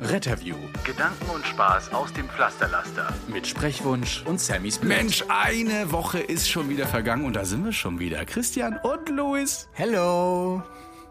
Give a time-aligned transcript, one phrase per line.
[0.00, 3.12] Retterview Gedanken und Spaß aus dem Pflasterlaster.
[3.26, 4.88] mit Sprechwunsch und Sammys Bild.
[4.96, 8.24] Mensch, eine Woche ist schon wieder vergangen und da sind wir schon wieder.
[8.24, 9.68] Christian und Luis.
[9.72, 10.62] Hello,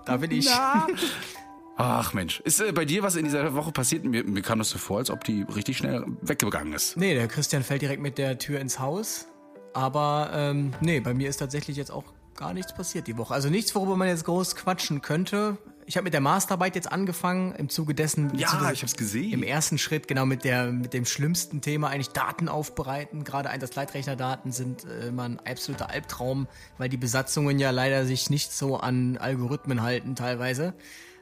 [0.05, 0.45] da bin ich.
[0.49, 0.87] Na?
[1.77, 4.05] Ach Mensch, ist äh, bei dir was in dieser Woche passiert?
[4.05, 6.95] Mir, mir kam das so vor, als ob die richtig schnell weggegangen ist.
[6.97, 9.27] Nee, der Christian fällt direkt mit der Tür ins Haus.
[9.73, 13.33] Aber ähm, nee, bei mir ist tatsächlich jetzt auch gar nichts passiert die Woche.
[13.33, 15.57] Also nichts, worüber man jetzt groß quatschen könnte.
[15.89, 18.25] Ich habe mit der Masterarbeit jetzt angefangen, im Zuge dessen.
[18.35, 19.31] Ja, beziehungsweise ich hab's gesehen.
[19.31, 23.23] Im ersten Schritt, genau, mit, der, mit dem schlimmsten Thema eigentlich Daten aufbereiten.
[23.23, 28.51] Gerade Einsatzleitrechnerdaten sind äh, immer ein absoluter Albtraum, weil die Besatzungen ja leider sich nicht
[28.51, 30.73] so an Algorithmen halten teilweise.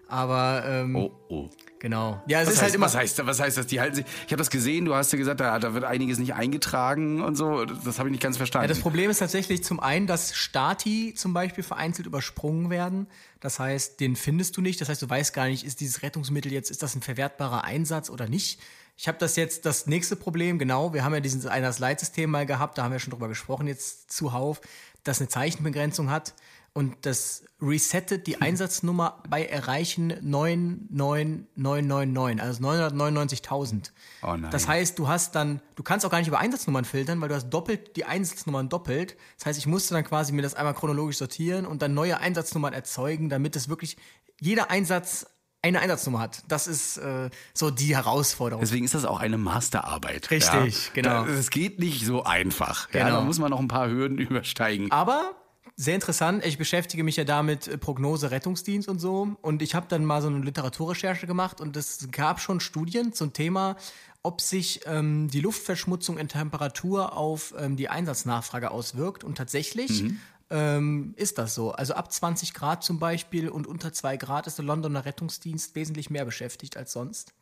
[0.08, 1.50] Aber ähm, Oh, oh.
[1.80, 2.22] genau.
[2.28, 2.86] Ja, es Was ist heißt, halt immer.
[2.86, 3.68] was heißt, was heißt das?
[3.68, 4.06] Die halten sich.
[4.26, 4.86] Ich habe das gesehen.
[4.86, 7.66] Du hast ja gesagt, da, da wird einiges nicht eingetragen und so.
[7.66, 8.66] Das habe ich nicht ganz verstanden.
[8.66, 13.08] Ja, das Problem ist tatsächlich zum einen, dass Stati zum Beispiel vereinzelt übersprungen werden.
[13.40, 14.80] Das heißt, den findest du nicht.
[14.80, 18.10] Das heißt, du weißt gar nicht, ist dieses Rettungsmittel jetzt, ist das ein verwertbarer Einsatz
[18.10, 18.60] oder nicht.
[18.98, 22.78] Ich habe das jetzt, das nächste Problem, genau, wir haben ja dieses Einsatzleitsystem mal gehabt,
[22.78, 24.62] da haben wir schon drüber gesprochen, jetzt zuhauf,
[25.04, 26.34] das eine Zeichenbegrenzung hat
[26.76, 33.92] und das resettet die Einsatznummer bei Erreichen 99999, also 999.000.
[34.24, 34.52] Oh nein.
[34.52, 37.36] Das heißt, du hast dann, du kannst auch gar nicht über Einsatznummern filtern, weil du
[37.36, 39.16] hast doppelt die Einsatznummern doppelt.
[39.38, 42.74] Das heißt, ich musste dann quasi mir das einmal chronologisch sortieren und dann neue Einsatznummern
[42.74, 43.96] erzeugen, damit es wirklich
[44.42, 45.28] jeder Einsatz
[45.62, 46.44] eine Einsatznummer hat.
[46.50, 48.62] Das ist äh, so die Herausforderung.
[48.62, 50.30] Deswegen ist das auch eine Masterarbeit.
[50.30, 50.92] Richtig, ja.
[50.94, 51.24] genau.
[51.26, 52.90] Es geht nicht so einfach.
[52.94, 53.20] Ja, Genau.
[53.20, 54.92] da muss man noch ein paar Hürden übersteigen.
[54.92, 55.32] Aber
[55.78, 59.36] sehr interessant, ich beschäftige mich ja damit äh, Prognose, Rettungsdienst und so.
[59.42, 63.34] Und ich habe dann mal so eine Literaturrecherche gemacht und es gab schon Studien zum
[63.34, 63.76] Thema,
[64.24, 69.24] ob sich ähm, die Luftverschmutzung in Temperatur auf ähm, die Einsatznachfrage auswirkt.
[69.24, 70.06] Und tatsächlich
[70.50, 71.72] ähm, ist das so.
[71.72, 76.10] Also ab 20 Grad zum Beispiel und unter 2 Grad ist der Londoner Rettungsdienst wesentlich
[76.10, 77.34] mehr beschäftigt als sonst.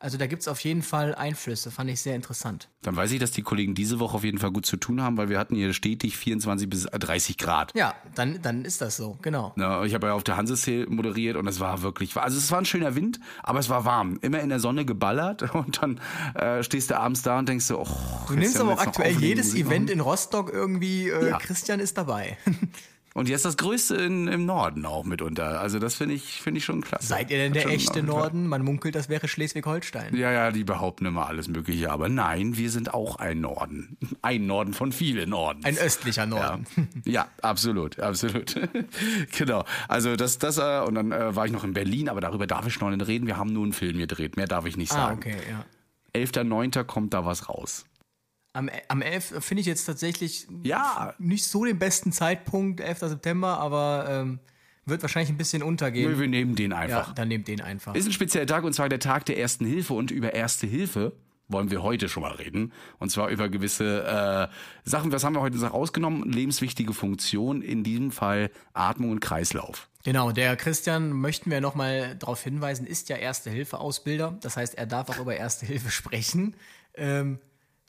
[0.00, 2.68] Also da gibt es auf jeden Fall Einflüsse, fand ich sehr interessant.
[2.82, 5.16] Dann weiß ich, dass die Kollegen diese Woche auf jeden Fall gut zu tun haben,
[5.16, 7.74] weil wir hatten hier stetig 24 bis 30 Grad.
[7.74, 9.52] Ja, dann, dann ist das so, genau.
[9.56, 12.58] Na, ich habe ja auf der Hansesee moderiert und es war wirklich, also es war
[12.58, 14.18] ein schöner Wind, aber es war warm.
[14.22, 16.00] Immer in der Sonne geballert und dann
[16.34, 17.86] äh, stehst du abends da und denkst so, oh,
[18.28, 21.38] Du nimmst aber auch aktuell jedes Event in Rostock irgendwie, äh, Ja.
[21.38, 22.38] Christian ist dabei.
[23.14, 25.60] Und jetzt das größte in, im Norden auch mitunter.
[25.60, 27.06] Also das finde ich, finde ich schon klasse.
[27.06, 28.46] Seid ihr denn der echte Norden?
[28.46, 30.14] Man munkelt, das wäre Schleswig-Holstein.
[30.16, 33.96] Ja, ja, die behaupten immer alles Mögliche, aber nein, wir sind auch ein Norden.
[34.22, 35.64] Ein Norden von vielen Norden.
[35.64, 36.66] Ein östlicher Norden.
[37.04, 38.54] Ja, ja absolut, absolut.
[39.36, 39.64] genau.
[39.88, 42.66] Also das, das, äh, und dann äh, war ich noch in Berlin, aber darüber darf
[42.66, 43.26] ich noch nicht reden.
[43.26, 45.18] Wir haben nur einen Film gedreht, mehr darf ich nicht Ah, sagen.
[45.18, 45.64] okay, ja.
[46.20, 46.84] 11.09.
[46.84, 47.84] kommt da was raus.
[48.58, 49.36] Am, am 11.
[49.38, 51.14] finde ich jetzt tatsächlich Ja.
[51.18, 52.98] nicht so den besten Zeitpunkt, 11.
[53.00, 54.40] September, aber ähm,
[54.84, 56.10] wird wahrscheinlich ein bisschen untergehen.
[56.10, 57.14] Wir, wir nehmen den ja, einfach.
[57.14, 57.94] dann nehmt den einfach.
[57.94, 61.12] Ist ein spezieller Tag und zwar der Tag der Ersten Hilfe und über Erste Hilfe
[61.46, 62.72] wollen wir heute schon mal reden.
[62.98, 65.12] Und zwar über gewisse äh, Sachen.
[65.12, 66.30] Was haben wir heute rausgenommen?
[66.30, 69.88] Lebenswichtige Funktion, in diesem Fall Atmung und Kreislauf.
[70.04, 74.36] Genau, der Christian, möchten wir nochmal darauf hinweisen, ist ja Erste-Hilfe-Ausbilder.
[74.42, 76.54] Das heißt, er darf auch über Erste Hilfe sprechen.
[76.94, 77.38] Ähm,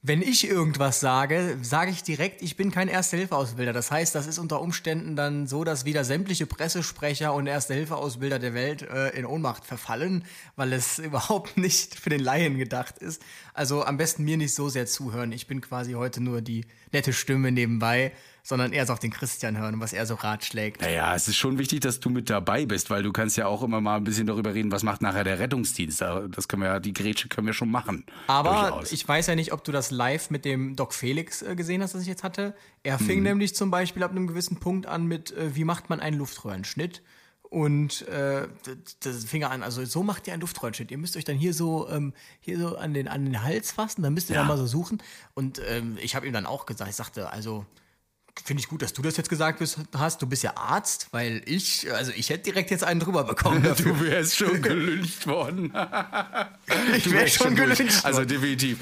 [0.01, 3.73] wenn ich irgendwas sage, sage ich direkt, ich bin kein Erste-Hilfe-Ausbilder.
[3.73, 8.53] Das heißt, das ist unter Umständen dann so, dass wieder sämtliche Pressesprecher und Erste-Hilfe-Ausbilder der
[8.53, 10.23] Welt äh, in Ohnmacht verfallen,
[10.55, 13.21] weil es überhaupt nicht für den Laien gedacht ist.
[13.53, 15.33] Also am besten mir nicht so sehr zuhören.
[15.33, 18.13] Ich bin quasi heute nur die nette Stimme nebenbei,
[18.43, 20.81] sondern eher so auf den Christian hören, was er so ratschlägt.
[20.81, 23.61] Naja, es ist schon wichtig, dass du mit dabei bist, weil du kannst ja auch
[23.63, 26.01] immer mal ein bisschen darüber reden, was macht nachher der Rettungsdienst.
[26.01, 28.05] Da- Das können wir ja, die Grätsche können wir schon machen.
[28.27, 28.91] Aber Durchaus.
[28.91, 31.93] ich weiß ja nicht, ob du das live mit dem Doc Felix äh, gesehen hast,
[31.95, 32.55] das ich jetzt hatte.
[32.83, 33.05] Er Mhm.
[33.05, 36.17] fing nämlich zum Beispiel ab einem gewissen Punkt an mit, äh, wie macht man einen
[36.17, 37.01] Luftröhrenschnitt?
[37.51, 38.47] Und äh,
[38.99, 40.91] das fing er an, also so macht ihr einen Luftröhrenschnitt.
[40.91, 44.03] Ihr müsst euch dann hier so, ähm, hier so an den, an den Hals fassen,
[44.03, 44.43] dann müsst ihr Ja.
[44.43, 45.01] da mal so suchen.
[45.33, 47.65] Und ähm, ich habe ihm dann auch gesagt, ich sagte, also
[48.43, 49.61] finde ich gut, dass du das jetzt gesagt
[49.97, 50.21] hast.
[50.21, 53.63] Du bist ja Arzt, weil ich, also ich hätte direkt jetzt einen drüber bekommen.
[53.63, 53.93] dafür.
[53.93, 55.73] Du wärst schon gelüncht worden.
[56.95, 57.77] ich wäre wärst schon durch.
[57.77, 58.05] gelüncht.
[58.05, 58.29] Also worden.
[58.29, 58.79] definitiv.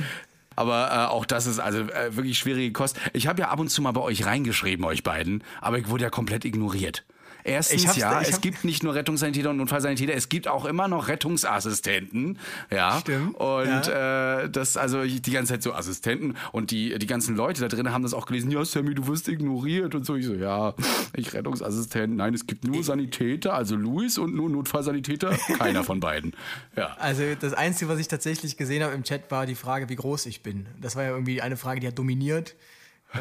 [0.56, 3.00] Aber äh, auch das ist also äh, wirklich schwierige Kost.
[3.14, 6.06] Ich habe ja ab und zu mal bei euch reingeschrieben, euch beiden, aber ich wurde
[6.06, 7.06] ja komplett ignoriert.
[7.48, 12.40] Erstens, ja, es gibt nicht nur Rettungssanitäter und Notfallsanitäter, es gibt auch immer noch Rettungsassistenten.
[12.70, 13.00] Ja.
[13.00, 17.62] Stimmt, Und äh, das, also die ganze Zeit so Assistenten und die, die ganzen Leute
[17.62, 20.16] da drin haben das auch gelesen, ja, Sammy, du wirst ignoriert und so.
[20.16, 20.74] Ich so, ja,
[21.14, 22.18] ich Rettungsassistent.
[22.18, 25.30] Nein, es gibt nur Sanitäter, also Luis und nur Notfallsanitäter.
[25.58, 26.36] Keiner von beiden.
[26.76, 26.98] Ja.
[27.00, 30.26] Also das Einzige, was ich tatsächlich gesehen habe im Chat, war die Frage, wie groß
[30.26, 30.68] ich bin.
[30.82, 32.56] Das war ja irgendwie eine Frage, die hat dominiert.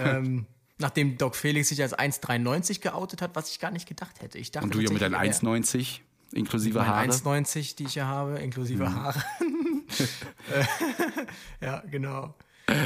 [0.04, 0.46] ähm,
[0.78, 4.38] nachdem Doc Felix sich als 1,93 geoutet hat, was ich gar nicht gedacht hätte.
[4.38, 6.00] Ich dachte Und du ja mit deinen tatsächlich, er- 1,90
[6.32, 7.06] inklusive Meine Haare.
[7.06, 7.12] Mhm.
[7.12, 9.22] 1,90, die ich ja habe, inklusive Haare.
[10.50, 10.64] Äh,
[11.64, 12.34] ja, genau.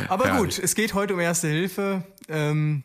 [0.09, 0.57] Aber Herrlich.
[0.57, 2.05] gut, es geht heute um Erste Hilfe.
[2.29, 2.83] Ähm,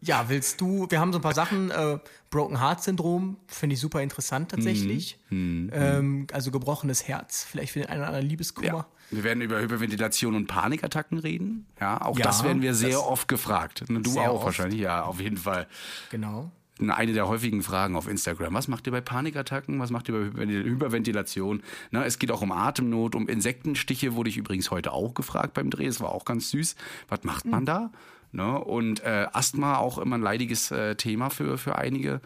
[0.00, 1.98] ja, willst du, wir haben so ein paar Sachen, äh,
[2.30, 5.18] Broken Heart Syndrom, finde ich super interessant tatsächlich.
[5.30, 5.70] Mhm.
[5.72, 8.66] Ähm, also gebrochenes Herz, vielleicht für den einen oder anderen Liebeskummer.
[8.68, 8.86] Ja.
[9.10, 11.66] Wir werden über Hyperventilation und Panikattacken reden.
[11.80, 13.84] Ja, auch Ja, das werden wir sehr oft gefragt.
[13.88, 14.44] Du Sehr auch oft.
[14.46, 15.66] wahrscheinlich, ja, auf jeden Fall.
[16.10, 16.50] Genau.
[16.80, 18.52] Eine der häufigen Fragen auf Instagram.
[18.54, 19.78] Was macht ihr bei Panikattacken?
[19.78, 21.62] Was macht ihr bei Hyper- Hyperventilation?
[21.92, 25.70] Na, es geht auch um Atemnot, um Insektenstiche, wurde ich übrigens heute auch gefragt beim
[25.70, 25.86] Dreh.
[25.86, 26.74] Es war auch ganz süß.
[27.08, 27.92] Was macht man da?
[28.32, 28.58] Ne?
[28.58, 32.20] Und äh, Asthma auch immer ein leidiges äh, Thema für, für einige.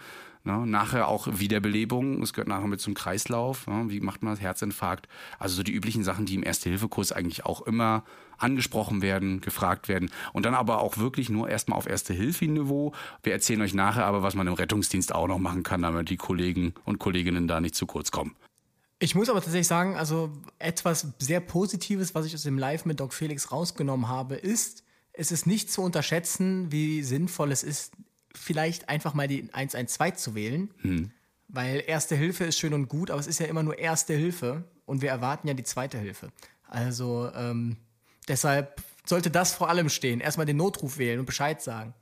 [0.49, 0.67] Ne?
[0.67, 2.23] Nachher auch Wiederbelebung.
[2.23, 3.67] Es gehört nachher mit zum Kreislauf.
[3.67, 3.85] Ne?
[3.89, 4.41] Wie macht man das?
[4.41, 5.07] Herzinfarkt.
[5.39, 8.03] Also so die üblichen Sachen, die im Erste-Hilfe-Kurs eigentlich auch immer
[8.39, 10.11] angesprochen werden, gefragt werden.
[10.33, 12.95] Und dann aber auch wirklich nur erstmal auf Erste-Hilfe-Niveau.
[13.23, 16.17] Wir erzählen euch nachher aber, was man im Rettungsdienst auch noch machen kann, damit die
[16.17, 18.35] Kollegen und Kolleginnen da nicht zu kurz kommen.
[19.01, 23.01] Ich muss aber tatsächlich sagen, also etwas sehr Positives, was ich aus dem Live mit
[23.01, 27.93] Doc Felix rausgenommen habe, ist, es ist nicht zu unterschätzen, wie sinnvoll es ist,
[28.39, 30.71] vielleicht einfach mal die 112 zu wählen.
[31.49, 34.65] Weil Erste Hilfe ist schön und gut, aber es ist ja immer nur Erste Hilfe
[34.85, 36.31] und wir erwarten ja die zweite Hilfe.
[36.69, 37.77] Also ähm,
[38.29, 40.21] deshalb sollte das vor allem stehen.
[40.21, 41.95] Erstmal den Notruf wählen und Bescheid sagen.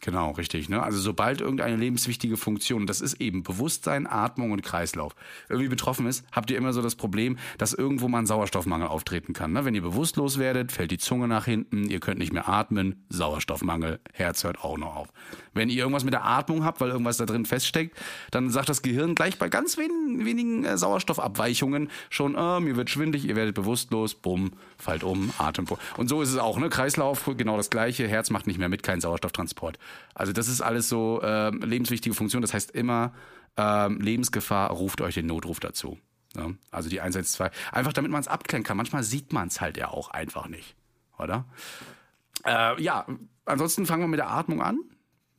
[0.00, 0.68] Genau, richtig.
[0.68, 0.82] Ne?
[0.82, 5.14] Also sobald irgendeine lebenswichtige Funktion, das ist eben Bewusstsein, Atmung und Kreislauf,
[5.48, 9.32] irgendwie betroffen ist, habt ihr immer so das Problem, dass irgendwo mal ein Sauerstoffmangel auftreten
[9.32, 9.52] kann.
[9.52, 9.64] Ne?
[9.64, 14.00] Wenn ihr bewusstlos werdet, fällt die Zunge nach hinten, ihr könnt nicht mehr atmen, Sauerstoffmangel,
[14.12, 15.08] Herz hört auch noch auf.
[15.54, 17.96] Wenn ihr irgendwas mit der Atmung habt, weil irgendwas da drin feststeckt,
[18.32, 23.24] dann sagt das Gehirn gleich bei ganz wenigen, äh, Sauerstoffabweichungen schon, äh, mir wird schwindlig,
[23.26, 25.66] ihr werdet bewusstlos, bumm, fallt um, Atem.
[25.96, 26.70] Und so ist es auch, ne?
[26.70, 29.78] Kreislauf, genau das gleiche, Herz macht nicht mehr mit, kein Sauerstofftransport.
[30.14, 32.42] Also das ist alles so ähm, lebenswichtige Funktion.
[32.42, 33.12] Das heißt immer,
[33.56, 35.98] ähm, Lebensgefahr, ruft euch den Notruf dazu.
[36.34, 36.56] Ne?
[36.70, 37.50] Also die 112.
[37.72, 38.76] Einfach damit man es abklären kann.
[38.76, 40.76] Manchmal sieht man es halt ja auch einfach nicht.
[41.18, 41.44] Oder?
[42.44, 43.06] Äh, ja,
[43.44, 44.78] ansonsten fangen wir mit der Atmung an.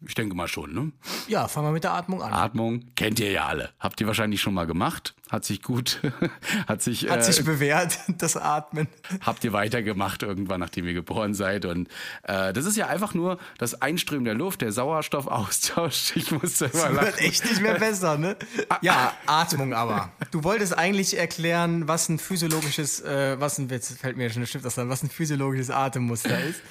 [0.06, 0.92] Ich denke mal schon, ne?
[1.28, 2.34] Ja, fangen wir mit der Atmung an.
[2.34, 3.72] Atmung kennt ihr ja alle.
[3.80, 5.16] Habt ihr wahrscheinlich schon mal gemacht.
[5.30, 6.00] Hat sich gut,
[6.68, 8.88] hat sich, Hat äh, sich bewährt, das Atmen.
[9.22, 11.66] habt ihr weitergemacht irgendwann, nachdem ihr geboren seid.
[11.66, 11.88] Und
[12.24, 16.16] äh, das ist ja einfach nur das Einströmen der Luft, der Sauerstoffaustausch.
[16.16, 17.18] Ich musste immer Wird lachen.
[17.20, 18.36] echt nicht mehr besser, ne?
[18.82, 20.12] Ja, Atmung aber.
[20.32, 24.48] Du wolltest eigentlich erklären, was ein physiologisches, äh, was ein, jetzt fällt mir schon ein
[24.48, 26.62] Stift Hand, was ein physiologisches Atemmuster ist.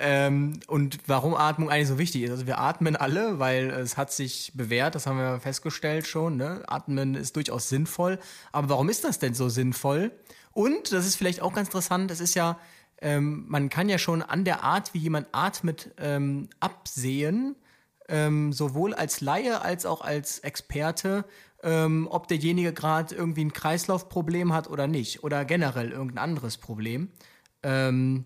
[0.00, 2.30] Ähm, und warum Atmung eigentlich so wichtig ist.
[2.30, 6.36] Also wir atmen alle, weil es hat sich bewährt, das haben wir festgestellt schon.
[6.36, 6.62] Ne?
[6.66, 8.18] Atmen ist durchaus sinnvoll.
[8.52, 10.12] Aber warum ist das denn so sinnvoll?
[10.52, 12.58] Und, das ist vielleicht auch ganz interessant, es ist ja,
[13.00, 17.56] ähm, man kann ja schon an der Art, wie jemand atmet, ähm, absehen,
[18.08, 21.24] ähm, sowohl als Laie als auch als Experte,
[21.62, 25.24] ähm, ob derjenige gerade irgendwie ein Kreislaufproblem hat oder nicht.
[25.24, 27.10] Oder generell irgendein anderes Problem.
[27.62, 28.24] Ähm,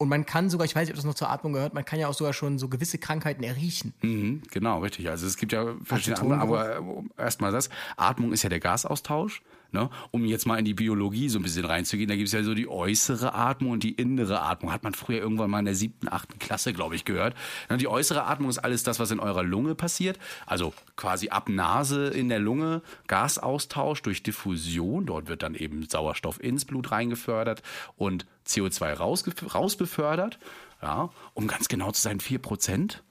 [0.00, 1.98] und man kann sogar, ich weiß nicht, ob das noch zur Atmung gehört, man kann
[1.98, 3.92] ja auch sogar schon so gewisse Krankheiten erriechen.
[4.00, 5.10] Mhm, genau, richtig.
[5.10, 7.68] Also es gibt ja verschiedene andere, aber äh, erstmal das.
[7.98, 9.42] Atmung ist ja der Gasaustausch.
[9.72, 9.90] Ne?
[10.10, 12.54] Um jetzt mal in die Biologie so ein bisschen reinzugehen, da gibt es ja so
[12.54, 14.72] die äußere Atmung und die innere Atmung.
[14.72, 17.36] Hat man früher irgendwann mal in der siebten, achten Klasse, glaube ich, gehört.
[17.68, 20.18] Ne, Die äußere Atmung ist alles das, was in eurer Lunge passiert.
[20.46, 25.04] Also quasi ab Nase in der Lunge, Gasaustausch durch Diffusion.
[25.04, 27.62] Dort wird dann eben Sauerstoff ins Blut reingefördert
[27.96, 30.38] und CO2 rausgef- rausbefördert.
[30.82, 33.02] Ja, um ganz genau zu sein, 4 Prozent.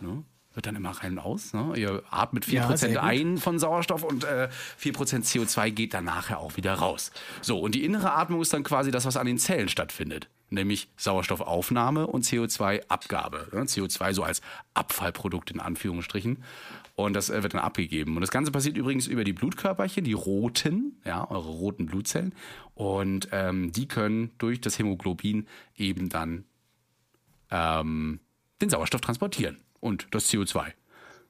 [0.00, 0.24] Ne?
[0.52, 1.52] Wird dann immer rein und aus.
[1.52, 1.74] Ne?
[1.76, 4.48] Ihr atmet 4% Ja, ein von Sauerstoff und äh,
[4.82, 7.12] 4% CO2 geht dann nachher auch wieder raus.
[7.40, 10.28] So, und die innere Atmung ist dann quasi das, was an den Zellen stattfindet.
[10.48, 13.48] Nämlich Sauerstoffaufnahme und CO2-Abgabe.
[13.52, 13.62] Ne?
[13.62, 14.40] CO2 so als
[14.74, 16.42] Abfallprodukt in Anführungsstrichen.
[17.04, 18.16] Und das äh, wird dann abgegeben.
[18.16, 22.34] Und das Ganze passiert übrigens über die Blutkörperchen, die roten, ja, eure roten Blutzellen.
[22.74, 26.44] Und ähm, die können durch das Hämoglobin eben dann
[27.50, 28.20] ähm,
[28.60, 30.72] den Sauerstoff transportieren und das CO2.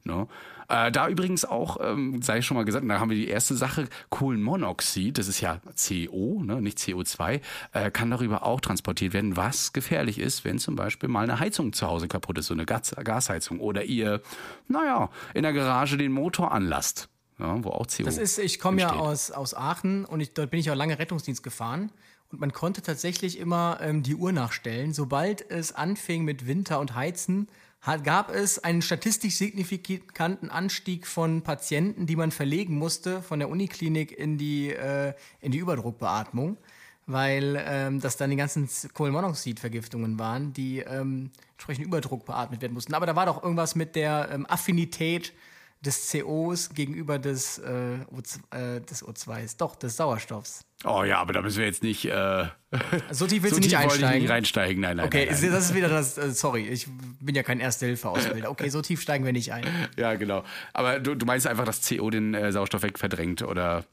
[0.05, 0.27] Ne?
[0.71, 3.89] Äh, da übrigens auch, ähm, sei schon mal gesagt, da haben wir die erste Sache,
[4.09, 7.41] Kohlenmonoxid, das ist ja CO, ne, nicht CO2,
[7.73, 11.73] äh, kann darüber auch transportiert werden, was gefährlich ist, wenn zum Beispiel mal eine Heizung
[11.73, 14.23] zu Hause kaputt ist, so eine Gas Gasheizung oder ihr,
[14.69, 17.09] naja, in der Garage den Motor anlasst.
[17.41, 20.51] Ja, wo auch CO Das ist, ich komme ja aus, aus Aachen und ich, dort
[20.51, 21.91] bin ich auch lange Rettungsdienst gefahren.
[22.31, 24.93] Und man konnte tatsächlich immer ähm, die Uhr nachstellen.
[24.93, 27.49] Sobald es anfing mit Winter und Heizen,
[27.81, 33.49] hat, gab es einen statistisch signifikanten Anstieg von Patienten, die man verlegen musste von der
[33.49, 36.59] Uniklinik in die, äh, in die Überdruckbeatmung,
[37.07, 42.95] weil ähm, das dann die ganzen Kohlenmonoxidvergiftungen waren, die ähm, entsprechend Überdruck beatmet werden mussten.
[42.95, 45.33] Aber da war doch irgendwas mit der ähm, Affinität
[45.81, 50.65] des COs gegenüber des, äh, O2, äh, des O2s, doch, des Sauerstoffs.
[50.85, 52.05] Oh ja, aber da müssen wir jetzt nicht.
[52.05, 52.47] Äh,
[53.11, 54.23] So tief willst so du nicht einsteigen?
[54.23, 54.81] nicht reinsteigen.
[54.81, 55.07] Nein, nein.
[55.07, 55.53] Okay, nein, nein.
[55.53, 56.87] das ist wieder das, äh, sorry, ich
[57.21, 58.51] bin ja kein Erste-Hilfe-Ausbilder.
[58.51, 59.65] Okay, so tief steigen wir nicht ein.
[59.97, 60.45] Ja, genau.
[60.75, 63.85] Aber du, du meinst einfach, dass CO den äh, Sauerstoff wegverdrängt oder.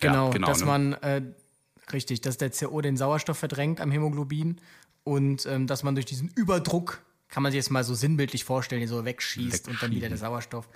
[0.00, 0.66] Genau, ja, genau dass ne?
[0.66, 1.22] man, äh,
[1.92, 4.60] richtig, dass der CO den Sauerstoff verdrängt am Hämoglobin
[5.04, 8.80] und ähm, dass man durch diesen Überdruck, kann man sich jetzt mal so sinnbildlich vorstellen,
[8.80, 10.68] den so wegschießt und dann wieder der Sauerstoff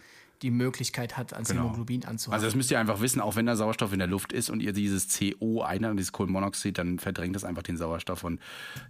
[0.43, 2.35] die Möglichkeit hat, ans Hämoglobin anzuhalten.
[2.35, 4.61] Also das müsst ihr einfach wissen, auch wenn der Sauerstoff in der Luft ist und
[4.61, 8.41] ihr dieses CO einatmet, dieses Kohlenmonoxid, dann verdrängt das einfach den Sauerstoff und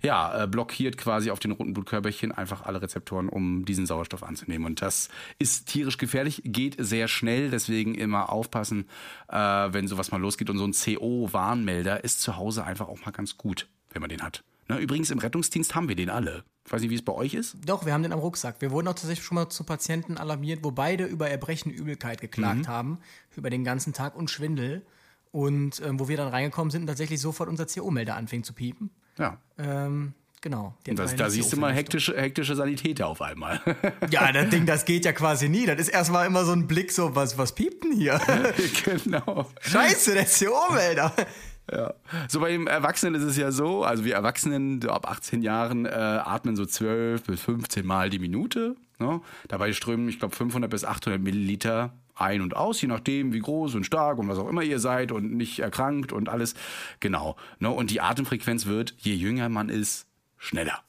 [0.02, 4.66] ja, äh, blockiert quasi auf den roten Blutkörperchen einfach alle Rezeptoren, um diesen Sauerstoff anzunehmen.
[4.66, 8.86] Und das ist tierisch gefährlich, geht sehr schnell, deswegen immer aufpassen,
[9.28, 10.50] äh, wenn sowas mal losgeht.
[10.50, 14.22] Und so ein CO-Warnmelder ist zu Hause einfach auch mal ganz gut, wenn man den
[14.22, 14.42] hat.
[14.74, 16.44] Ne, übrigens, im Rettungsdienst haben wir den alle.
[16.64, 17.56] Ich weiß nicht, wie es bei euch ist.
[17.66, 18.56] Doch, wir haben den am Rucksack.
[18.60, 22.68] Wir wurden auch tatsächlich schon mal zu Patienten alarmiert, wo beide über Erbrechen, Übelkeit geklagt
[22.68, 22.98] haben,
[23.36, 24.82] über den ganzen Tag und Schwindel.
[25.32, 28.90] Und ähm, wo wir dann reingekommen sind und tatsächlich sofort unser CO-Melder anfing zu piepen.
[29.16, 29.38] Ja.
[29.56, 30.12] Ähm,
[30.42, 30.76] genau.
[30.84, 33.58] Das, da siehst du mal hektische, hektische Sanitäter auf einmal.
[34.10, 35.64] Ja, das Ding, das geht ja quasi nie.
[35.64, 38.20] Das ist erstmal immer so ein Blick, so, was, was piept denn hier?
[38.84, 39.50] genau.
[39.62, 41.14] Scheiße, der CO-Melder.
[41.72, 41.94] Ja.
[42.28, 45.90] So bei den Erwachsenen ist es ja so, also wir Erwachsenen ab 18 Jahren äh,
[45.90, 48.76] atmen so 12 bis 15 Mal die Minute.
[48.98, 49.20] Ne?
[49.48, 53.74] Dabei strömen, ich glaube, 500 bis 800 Milliliter ein und aus, je nachdem, wie groß
[53.74, 56.54] und stark und was auch immer ihr seid und nicht erkrankt und alles.
[57.00, 57.36] Genau.
[57.58, 57.70] Ne?
[57.70, 60.06] Und die Atemfrequenz wird, je jünger man ist,
[60.38, 60.80] schneller.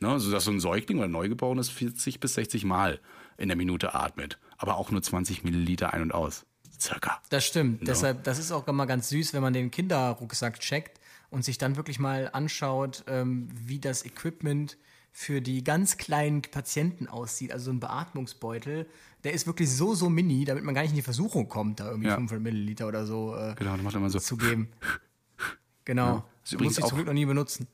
[0.00, 0.18] Ne?
[0.18, 3.00] Sodass so ein Säugling oder Neugeborenes 40 bis 60 Mal
[3.36, 4.38] in der Minute atmet.
[4.56, 6.44] Aber auch nur 20 Milliliter ein und aus.
[6.80, 7.20] Circa.
[7.28, 7.86] Das stimmt.
[7.86, 10.98] Deshalb, das ist auch immer ganz süß, wenn man den Kinderrucksack checkt
[11.30, 14.76] und sich dann wirklich mal anschaut, ähm, wie das Equipment
[15.12, 17.52] für die ganz kleinen Patienten aussieht.
[17.52, 18.86] Also so ein Beatmungsbeutel,
[19.24, 21.88] der ist wirklich so, so mini, damit man gar nicht in die Versuchung kommt, da
[21.90, 22.14] irgendwie Ja.
[22.16, 24.18] 500 Milliliter oder so äh, Genau, dann macht er immer so.
[24.18, 24.68] zu geben.
[25.84, 26.24] Genau.
[26.44, 27.66] Ist Muss übrigens ich auch- zum Glück noch nie benutzen.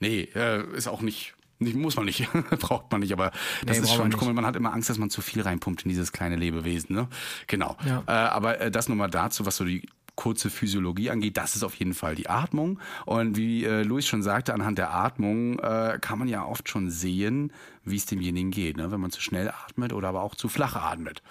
[0.00, 1.34] Nee, äh, ist auch nicht.
[1.58, 2.28] Nicht muss man nicht,
[2.60, 3.30] braucht man nicht, aber
[3.64, 4.34] das Nee, ist schon komisch.
[4.34, 6.94] Man hat immer Angst, dass man zu viel reinpumpt in dieses kleine Lebewesen.
[6.94, 7.08] Ne?
[7.46, 7.76] Genau.
[7.86, 8.02] Ja.
[8.06, 11.74] Äh, aber äh, das nochmal dazu, was so die kurze Physiologie angeht, das ist auf
[11.74, 12.80] jeden Fall die Atmung.
[13.04, 16.90] Und wie äh, Luis schon sagte, anhand der Atmung äh, kann man ja oft schon
[16.90, 17.52] sehen,
[17.84, 18.90] wie es demjenigen geht, ne?
[18.90, 21.22] wenn man zu schnell atmet oder aber auch zu flach atmet.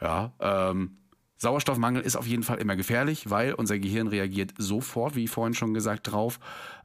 [0.00, 0.98] Ja, ähm,
[1.42, 5.74] Sauerstoffmangel ist auf jeden Fall immer gefährlich, weil unser Gehirn reagiert sofort, wie vorhin schon
[5.74, 6.38] gesagt, drauf,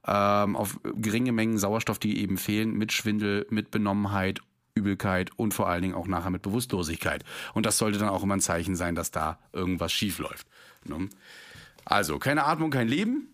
[0.06, 4.42] ähm, auf geringe Mengen Sauerstoff, die eben fehlen, mit Schwindel, mit Benommenheit,
[4.76, 7.24] Übelkeit und vor allen Dingen auch nachher mit Bewusstlosigkeit.
[7.54, 10.48] Und das sollte dann auch immer ein Zeichen sein, dass da irgendwas schief läuft.
[10.86, 11.10] Ne?
[11.84, 13.30] Also, keine Atmung, kein Leben.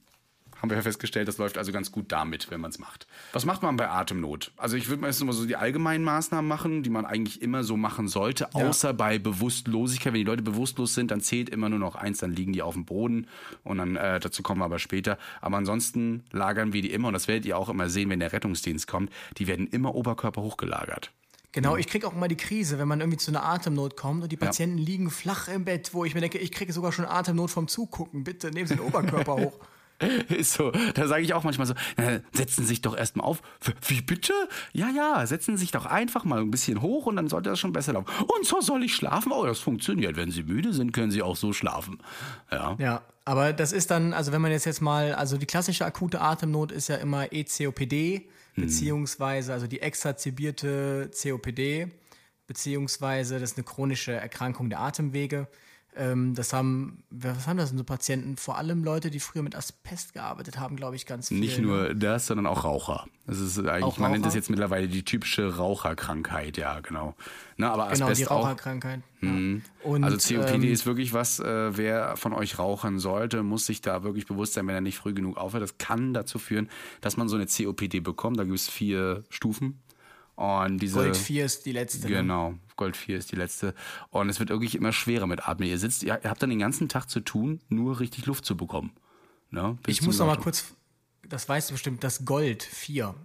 [0.64, 3.06] Haben wir ja festgestellt, das läuft also ganz gut damit, wenn man es macht.
[3.34, 4.54] Was macht man bei Atemnot?
[4.56, 7.66] Also ich würde mal jetzt mal so die allgemeinen Maßnahmen machen, die man eigentlich immer
[7.66, 10.14] so machen sollte, außer bei Bewusstlosigkeit.
[10.14, 12.76] Wenn die Leute bewusstlos sind, dann zählt immer nur noch eins, dann liegen die auf
[12.76, 13.28] dem Boden
[13.66, 15.18] und dann äh, dazu kommen wir aber später.
[15.42, 18.32] Aber ansonsten lagern wir die immer und das werdet ihr auch immer sehen, wenn der
[18.32, 19.12] Rettungsdienst kommt.
[19.40, 21.12] Die werden immer Oberkörper hochgelagert.
[21.52, 24.32] Genau, ich kriege auch immer die Krise, wenn man irgendwie zu einer Atemnot kommt und
[24.32, 24.46] die Ja.
[24.46, 27.68] Patienten liegen flach im Bett, wo ich mir denke, ich kriege sogar schon Atemnot vom
[27.68, 28.24] Zugucken.
[28.24, 29.60] Bitte nehmen Sie den Oberkörper hoch.
[30.30, 30.72] Ist so.
[30.94, 33.42] Da sage ich auch manchmal so, äh, setzen Sie sich doch erstmal auf.
[33.88, 34.34] Wie bitte?
[34.74, 37.60] Ja, ja, setzen Sie sich doch einfach mal ein bisschen hoch und dann sollte das
[37.60, 38.08] schon besser laufen.
[38.22, 39.32] Und so soll ich schlafen?
[39.32, 40.16] Oh, das funktioniert.
[40.16, 42.00] Wenn Sie müde sind, können Sie auch so schlafen.
[42.52, 42.76] Ja.
[42.80, 46.22] Ja, aber das ist dann, also wenn man jetzt jetzt mal, also die klassische akute
[46.22, 51.92] Atemnot ist ja immer ECOPD, beziehungsweise also die exazerbierte COPD,
[52.48, 55.48] beziehungsweise das ist eine chronische Erkrankung der Atemwege.
[55.96, 58.38] Ähm, das haben, was haben das denn so Patienten?
[58.38, 61.40] Vor allem Leute, die früher mit Asbest gearbeitet haben, glaube ich, ganz viel.
[61.40, 61.66] Nicht ne?
[61.66, 63.06] nur das, sondern auch Raucher.
[63.28, 64.40] Das ist eigentlich, Auch man nennt das Raucher?
[64.40, 67.16] jetzt mittlerweile die typische Raucherkrankheit, ja, genau.
[67.58, 68.44] Ne, aber Genau, Asbest die auch.
[68.44, 69.02] Raucherkrankheit.
[69.22, 69.30] Ja.
[69.84, 73.82] Und, also COPD ähm, ist wirklich was, äh, wer von euch rauchen sollte, muss sich
[73.82, 75.64] da wirklich bewusst sein, wenn er nicht früh genug aufhört.
[75.64, 76.70] Das kann dazu führen,
[77.02, 78.40] dass man so eine COPD bekommt.
[78.40, 79.80] Da gibt es vier Stufen.
[80.36, 82.08] Und diese, Gold 4 ist die letzte.
[82.08, 82.16] Ne?
[82.16, 82.56] Genau.
[82.76, 83.74] Gold 4 ist die letzte.
[84.10, 85.68] Und es wird wirklich immer schwerer mit Atmen.
[85.68, 88.92] Ihr sitzt, ihr habt dann den ganzen Tag zu tun, nur richtig Luft zu bekommen.
[89.50, 89.78] Ne?
[89.88, 90.74] Ich muss noch mal kurz,
[91.28, 93.16] das weißt du bestimmt, das Gold 4.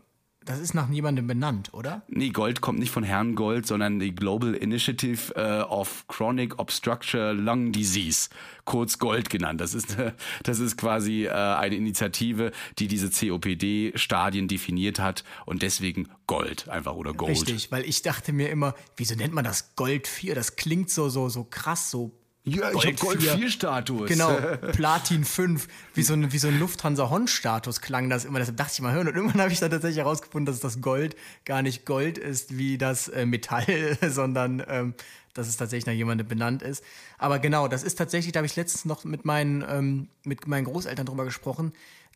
[0.48, 2.00] Das ist nach niemandem benannt, oder?
[2.08, 7.34] Nee, Gold kommt nicht von Herrn Gold, sondern die Global Initiative äh, of Chronic Obstructure
[7.34, 8.30] Lung Disease,
[8.64, 9.60] kurz Gold genannt.
[9.60, 10.12] Das ist, äh,
[10.44, 16.94] das ist quasi äh, eine Initiative, die diese COPD-Stadien definiert hat und deswegen Gold einfach
[16.94, 17.32] oder Gold.
[17.32, 20.34] Richtig, weil ich dachte mir immer, wieso nennt man das Gold 4?
[20.34, 22.17] Das klingt so, so, so krass, so.
[22.48, 23.36] Ja, ich hab Gold 4.
[23.36, 24.08] 4 Status.
[24.08, 24.34] Genau,
[24.72, 28.38] Platin 5, wie so ein, wie so ein Lufthansa-Hon-Status klang das immer.
[28.38, 29.08] Deshalb dachte ich mal hören.
[29.08, 32.78] Und irgendwann habe ich dann tatsächlich herausgefunden, dass das Gold gar nicht Gold ist wie
[32.78, 34.94] das äh, Metall, sondern ähm,
[35.34, 36.82] dass es tatsächlich nach jemandem benannt ist.
[37.16, 40.64] Aber genau, das ist tatsächlich, da habe ich letztens noch mit meinen, ähm, mit meinen
[40.64, 41.72] Großeltern drüber gesprochen.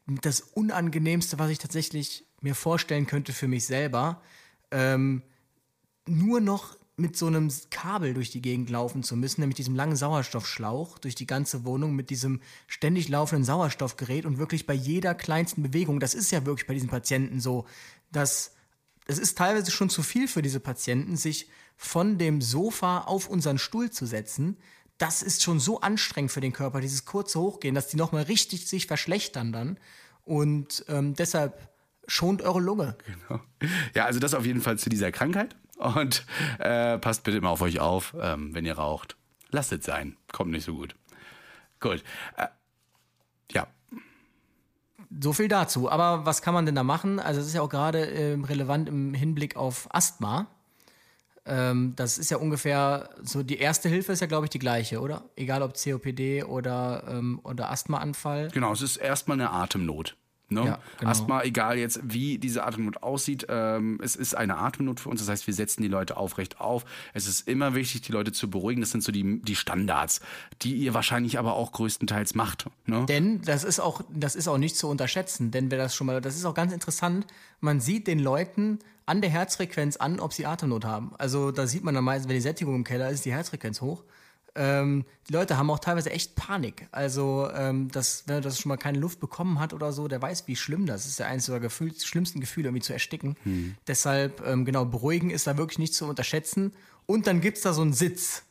[0.06, 4.20] Das Unangenehmste, was ich tatsächlich mir vorstellen könnte für mich selber,
[4.72, 5.22] ähm,
[6.06, 9.96] nur noch mit so einem Kabel durch die Gegend laufen zu müssen, nämlich diesem langen
[9.96, 15.62] Sauerstoffschlauch durch die ganze Wohnung mit diesem ständig laufenden Sauerstoffgerät und wirklich bei jeder kleinsten
[15.62, 17.66] Bewegung, das ist ja wirklich bei diesen Patienten so,
[18.10, 18.52] dass
[19.06, 23.58] es ist teilweise schon zu viel für diese Patienten, sich von dem Sofa auf unseren
[23.58, 24.58] Stuhl zu setzen.
[24.98, 28.68] Das ist schon so anstrengend für den Körper, dieses kurze Hochgehen, dass die nochmal richtig
[28.68, 29.78] sich verschlechtern dann.
[30.22, 31.72] Und ähm, deshalb
[32.06, 32.96] schont eure Lunge.
[33.94, 35.56] Ja, also das auf jeden Fall zu dieser Krankheit.
[35.82, 36.24] Und
[36.58, 39.16] äh, passt bitte immer auf euch auf, ähm, wenn ihr raucht.
[39.50, 40.16] Lasst es sein.
[40.30, 40.94] Kommt nicht so gut.
[41.80, 42.04] Gut.
[42.36, 42.46] Äh,
[43.50, 43.66] ja.
[45.20, 45.90] So viel dazu.
[45.90, 47.18] Aber was kann man denn da machen?
[47.18, 50.46] Also es ist ja auch gerade ähm, relevant im Hinblick auf Asthma.
[51.44, 55.00] Ähm, das ist ja ungefähr so, die erste Hilfe ist ja, glaube ich, die gleiche,
[55.00, 55.24] oder?
[55.34, 58.48] Egal ob COPD oder, ähm, oder Asthmaanfall.
[58.52, 60.16] Genau, es ist erstmal eine Atemnot.
[60.52, 60.64] Ne?
[60.64, 61.10] Ja, genau.
[61.10, 65.20] Asthma, egal jetzt, wie diese Atemnot aussieht, ähm, es ist eine Atemnot für uns.
[65.20, 66.84] Das heißt, wir setzen die Leute aufrecht auf.
[67.14, 68.80] Es ist immer wichtig, die Leute zu beruhigen.
[68.80, 70.20] Das sind so die, die Standards,
[70.62, 72.66] die ihr wahrscheinlich aber auch größtenteils macht.
[72.86, 73.06] Ne?
[73.06, 76.20] Denn das ist auch, das ist auch nicht zu unterschätzen, denn wer das schon mal,
[76.20, 77.26] das ist auch ganz interessant,
[77.60, 81.12] man sieht den Leuten an der Herzfrequenz an, ob sie Atemnot haben.
[81.18, 84.02] Also da sieht man dann meistens, wenn die Sättigung im Keller ist, die Herzfrequenz hoch.
[84.54, 86.88] Ähm, die Leute haben auch teilweise echt Panik.
[86.92, 90.46] Also, ähm, dass, wer das schon mal keine Luft bekommen hat oder so, der weiß,
[90.46, 91.18] wie schlimm das ist.
[91.18, 93.36] Der eines der Gefühl, schlimmsten Gefühle, irgendwie zu ersticken.
[93.86, 96.72] Deshalb, ähm, genau, beruhigen ist da wirklich nicht zu unterschätzen.
[97.06, 98.42] Und dann gibt's da so einen Sitz,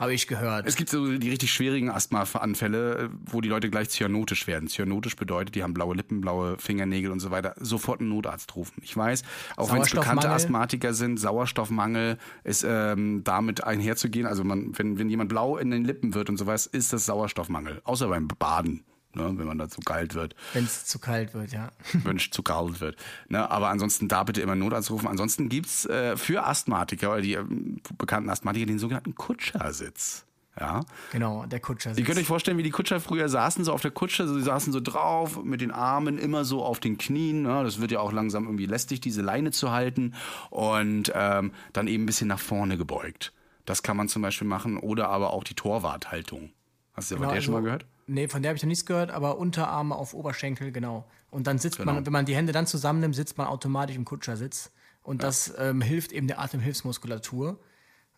[0.00, 0.66] habe ich gehört.
[0.66, 4.66] Es gibt so die richtig schwierigen Asthma-Anfälle, äh, wo die Leute gleich cyanotisch werden.
[4.68, 7.54] Cyanotisch bedeutet, die haben blaue Lippen, blaue Fingernägel und so weiter.
[7.60, 8.80] Sofort einen Notarzt rufen.
[8.82, 9.22] Ich weiß,
[9.56, 10.30] auch wenn es bekannte.
[10.30, 14.26] Asthmatiker sind, Sauerstoffmangel ist ähm, damit einherzugehen.
[14.26, 17.82] Also man, wenn, wenn jemand blau in den Lippen wird und sowas, ist das Sauerstoffmangel.
[17.84, 18.84] Außer beim Baden.
[19.12, 21.70] Ne, wenn man da zu kalt wird, Wenn es zu kalt wird, ja.
[22.04, 22.96] wenn es zu kalt wird.
[23.28, 25.08] Ne, aber ansonsten da bitte immer Notarzt rufen.
[25.08, 30.26] Ansonsten gibt's äh, für Asthmatiker oder die ähm, bekannten Asthmatiker den sogenannten Kutschersitz.
[30.58, 30.80] Ja,
[31.12, 31.96] Genau, der Kutscher.
[31.96, 34.72] Ihr könnt euch vorstellen, wie die Kutscher früher saßen, so auf der Kutsche, sie saßen
[34.72, 37.42] so drauf, mit den Armen immer so auf den Knien.
[37.42, 37.62] Ne?
[37.64, 40.14] Das wird ja auch langsam irgendwie lästig, diese Leine zu halten
[40.50, 43.32] und ähm, dann eben ein bisschen nach vorne gebeugt.
[43.64, 46.50] Das kann man zum Beispiel machen oder aber auch die Torwarthaltung.
[46.94, 47.86] Hast du von Genau, der schon mal also- gehört?
[48.12, 51.04] Nee, von der habe ich noch nichts gehört, aber Unterarme auf Oberschenkel, genau.
[51.30, 51.92] Und dann sitzt Genau.
[51.92, 54.72] man, wenn man die Hände dann zusammennimmt, sitzt man automatisch im Kutschersitz.
[55.02, 57.60] Und das ähm, hilft eben der Atemhilfsmuskulatur.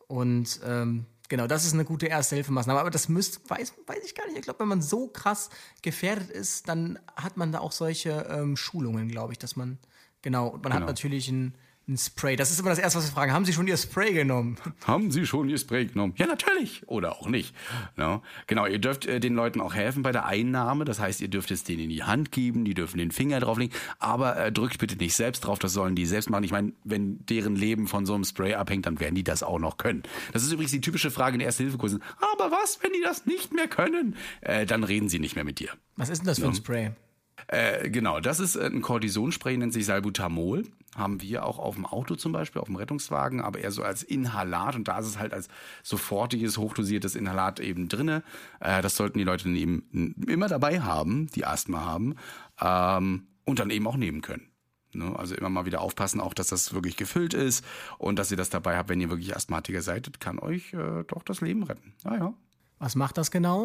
[0.08, 2.80] Und ähm, genau, das ist eine gute Erste-Hilfemaßnahme.
[2.80, 4.36] Aber das müsst, weiß, weiß ich gar nicht.
[4.38, 5.50] Ich glaube, wenn man so krass
[5.82, 9.78] gefährdet ist, dann hat man da auch solche ähm, Schulungen, glaube ich, dass man,
[10.22, 10.90] genau, und man hat Genau.
[10.90, 11.54] natürlich ein,
[11.88, 12.36] ein Spray.
[12.36, 13.32] Das ist immer das Erste, was wir fragen.
[13.32, 14.56] Haben Sie schon Ihr Spray genommen?
[14.86, 16.14] Haben Sie schon Ihr Spray genommen?
[16.16, 16.88] Ja, natürlich.
[16.88, 17.54] Oder auch nicht.
[17.96, 18.22] No.
[18.46, 20.84] Genau, ihr dürft äh, den Leuten auch helfen bei der Einnahme.
[20.84, 23.76] Das heißt, ihr dürft es denen in die Hand geben, die dürfen den Finger drauflegen.
[23.98, 26.44] Aber äh, drückt bitte nicht selbst drauf, das sollen die selbst machen.
[26.44, 29.58] Ich meine, wenn deren Leben von so einem Spray abhängt, dann werden die das auch
[29.58, 30.02] noch können.
[30.32, 32.02] Das ist übrigens die typische Frage in Erste-Hilfe-Kursen.
[32.32, 34.16] Aber was, wenn die das nicht mehr können?
[34.40, 35.70] Äh, dann reden sie nicht mehr mit dir.
[35.96, 36.92] Was ist denn das für ein Spray?
[37.48, 40.64] Äh, genau, das ist äh, ein Cortisonspray, nennt sich Salbutamol.
[40.94, 44.02] Haben wir auch auf dem Auto zum Beispiel, auf dem Rettungswagen, aber eher so als
[44.02, 44.74] Inhalat.
[44.74, 45.48] Und da ist es halt als
[45.82, 48.22] sofortiges, hochdosiertes Inhalat eben drinne.
[48.60, 52.16] Äh, das sollten die Leute dann eben immer dabei haben, die Asthma haben.
[52.60, 54.52] Ähm, und dann eben auch nehmen können.
[54.94, 55.14] Ne?
[55.16, 57.64] Also immer mal wieder aufpassen, auch dass das wirklich gefüllt ist
[57.98, 60.20] und dass ihr das dabei habt, wenn ihr wirklich Asthmatiker seid.
[60.20, 61.94] Kann euch äh, doch das Leben retten.
[62.04, 62.34] Naja.
[62.78, 63.64] Was macht das genau?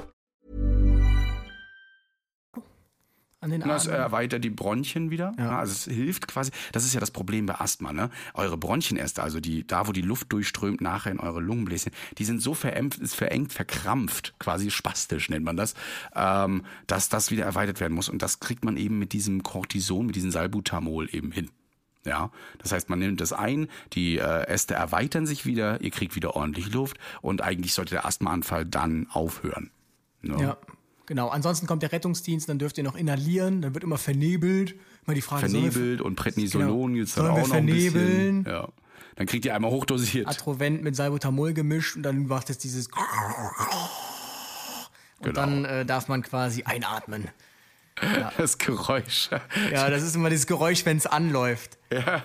[3.41, 3.99] An den Das Armen.
[3.99, 5.33] erweitert die Bronchien wieder.
[5.39, 5.57] Ja.
[5.57, 6.51] Also es hilft quasi.
[6.73, 7.91] Das ist ja das Problem bei Asthma.
[7.91, 8.11] Ne?
[8.35, 12.39] Eure Bronchienäste, also die, da wo die Luft durchströmt nachher in eure Lungenbläschen, die sind
[12.39, 15.73] so verengt, ist verengt, verkrampft, quasi spastisch nennt man das,
[16.15, 18.09] ähm, dass das wieder erweitert werden muss.
[18.09, 21.49] Und das kriegt man eben mit diesem Cortison, mit diesem Salbutamol eben hin.
[22.05, 26.15] Ja, das heißt, man nimmt das ein, die äh, Äste erweitern sich wieder, ihr kriegt
[26.15, 29.71] wieder ordentlich Luft und eigentlich sollte der Asthmaanfall dann aufhören.
[30.21, 30.41] Ne?
[30.41, 30.57] Ja,
[31.11, 31.27] genau.
[31.27, 34.75] Ansonsten kommt der Rettungsdienst, dann dürft ihr noch inhalieren, dann wird immer vernebelt.
[35.05, 36.95] Immer die Frage, sollen wir- Vernebelt und Prednisolon Genau.
[36.99, 37.91] gibt's dann Sollen wir auch noch ein bisschen.
[37.91, 38.45] vernebeln?
[38.47, 38.67] Ja.
[39.17, 40.27] Dann kriegt ihr einmal hochdosiert.
[40.27, 42.93] Atrovent mit Salbutamol gemischt und dann macht es dieses und
[45.21, 45.33] Genau.
[45.33, 47.27] dann äh, darf man quasi einatmen.
[48.37, 49.29] Das Geräusch.
[49.71, 51.77] Ja, das ist immer dieses Geräusch, wenn es anläuft.
[51.91, 52.23] Ja.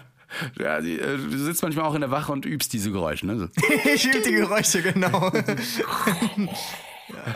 [0.59, 3.27] Ja, die, äh, du sitzt manchmal auch in der Wache und übst diese Geräusche.
[3.27, 3.37] Ne?
[3.38, 3.49] So.
[3.94, 5.31] ich übe die Geräusche, genau.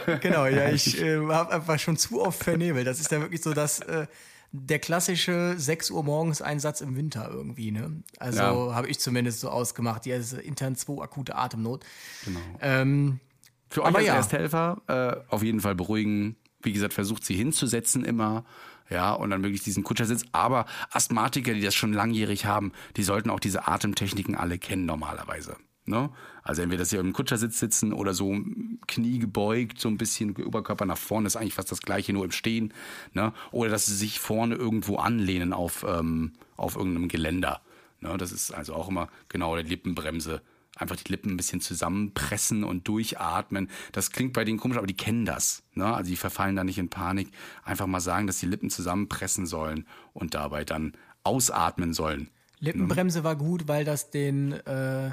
[0.06, 2.86] ja, genau, ja, ich äh, habe einfach schon zu oft vernebelt.
[2.86, 4.06] Das ist ja wirklich so, dass äh,
[4.52, 8.02] der klassische 6 Uhr morgens Einsatz im Winter irgendwie, ne?
[8.18, 8.74] Also Ja.
[8.74, 11.84] habe ich zumindest so ausgemacht, die ist intern 2 akute Atemnot.
[12.24, 12.40] Genau.
[12.60, 13.20] Ähm,
[13.68, 14.14] Für euch als ja.
[14.16, 16.36] Ersthelfer äh, auf jeden Fall beruhigen.
[16.62, 18.44] Wie gesagt, versucht sie hinzusetzen immer.
[18.90, 20.24] Ja, und dann möglichst diesen Kutschersitz.
[20.32, 25.56] Aber Asthmatiker, die das schon langjährig haben, die sollten auch diese Atemtechniken alle kennen normalerweise.
[25.86, 26.10] Ne?
[26.42, 28.38] Also entweder, dass sie im Kutschersitz sitzen oder so
[28.86, 32.32] Knie gebeugt, so ein bisschen Oberkörper nach vorne, ist eigentlich fast das gleiche, nur im
[32.32, 32.72] Stehen.
[33.12, 33.32] Ne?
[33.50, 37.60] Oder dass sie sich vorne irgendwo anlehnen auf, ähm, auf irgendeinem Geländer.
[38.00, 38.16] Ne?
[38.18, 40.42] Das ist also auch immer genau die Lippenbremse
[40.76, 43.68] einfach die Lippen ein bisschen zusammenpressen und durchatmen.
[43.92, 45.62] Das klingt bei denen komisch, aber die kennen das.
[45.74, 45.84] Ne?
[45.84, 47.30] Also die verfallen da nicht in Panik.
[47.64, 52.30] Einfach mal sagen, dass die Lippen zusammenpressen sollen und dabei dann ausatmen sollen.
[52.60, 55.10] Lippenbremse war gut, weil das den, äh,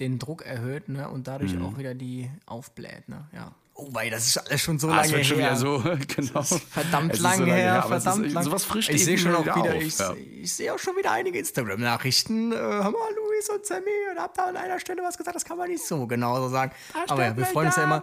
[0.00, 1.08] den Druck erhöht ne?
[1.08, 1.64] und dadurch Mhm.
[1.66, 3.08] auch wieder die aufbläht.
[3.08, 3.26] Ne?
[3.32, 3.52] Ja.
[3.74, 5.46] Oh, weil das ist alles schon so Ah, lange es wird schon her.
[5.50, 5.78] wieder so,
[6.16, 6.42] genau.
[6.42, 8.44] Verdammt lang so lange her, es verdammt ist, lang.
[8.44, 9.82] Sowas frischt ich sehe schon auch wieder auf.
[9.82, 10.14] ich, ja.
[10.42, 12.52] ich sehe auch schon wieder einige Instagram-Nachrichten.
[12.52, 15.44] Äh, hör mal, Luis und Sammy, und habt da an einer Stelle was gesagt, das
[15.46, 16.72] kann man nicht so genau so sagen.
[17.08, 18.02] Aber ja, wir freuen uns ja immer.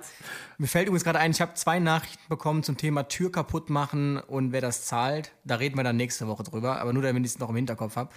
[0.57, 4.17] Mir fällt übrigens gerade ein, ich habe zwei Nachrichten bekommen zum Thema Tür kaputt machen
[4.17, 5.31] und wer das zahlt.
[5.43, 7.95] Da reden wir dann nächste Woche drüber, aber nur damit ich es noch im Hinterkopf
[7.97, 8.09] habe.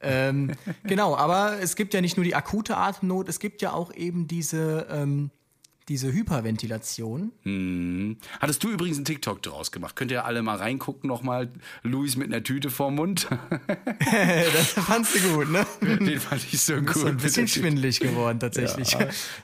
[0.00, 0.52] Ähm,
[0.84, 4.26] genau, aber es gibt ja nicht nur die akute Atemnot, es gibt ja auch eben
[4.26, 5.30] diese, ähm,
[5.88, 7.32] diese Hyperventilation.
[8.40, 9.96] Hattest du übrigens einen TikTok draus gemacht?
[9.96, 11.50] Könnt ihr alle mal reingucken nochmal?
[11.82, 13.26] Luis mit einer Tüte vorm Mund.
[14.52, 15.66] das fandst du gut, ne?
[15.80, 16.96] Den fand ich so Ist gut.
[16.96, 18.96] so ein bisschen schwindelig geworden tatsächlich.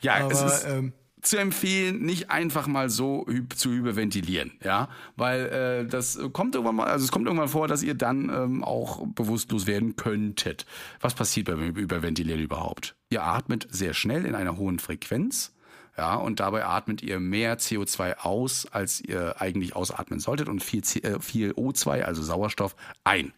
[0.02, 0.92] Ja, Aber, es ist ähm,
[1.24, 6.86] zu empfehlen, nicht einfach mal so zu hyperventilieren, ja, weil äh, das kommt irgendwann mal,
[6.86, 10.66] also es kommt irgendwann vor, dass ihr dann ähm, auch bewusstlos werden könntet.
[11.00, 12.94] Was passiert beim Überventilieren überhaupt?
[13.10, 15.52] Ihr atmet sehr schnell in einer hohen Frequenz.
[15.96, 20.82] Ja, und dabei atmet ihr mehr CO2 aus, als ihr eigentlich ausatmen solltet und viel,
[20.82, 23.32] C äh, viel O2, also Sauerstoff, ein.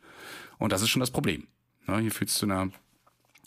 [0.57, 1.47] Und das ist schon das Problem.
[1.87, 2.71] Ne, hier führt es zu einer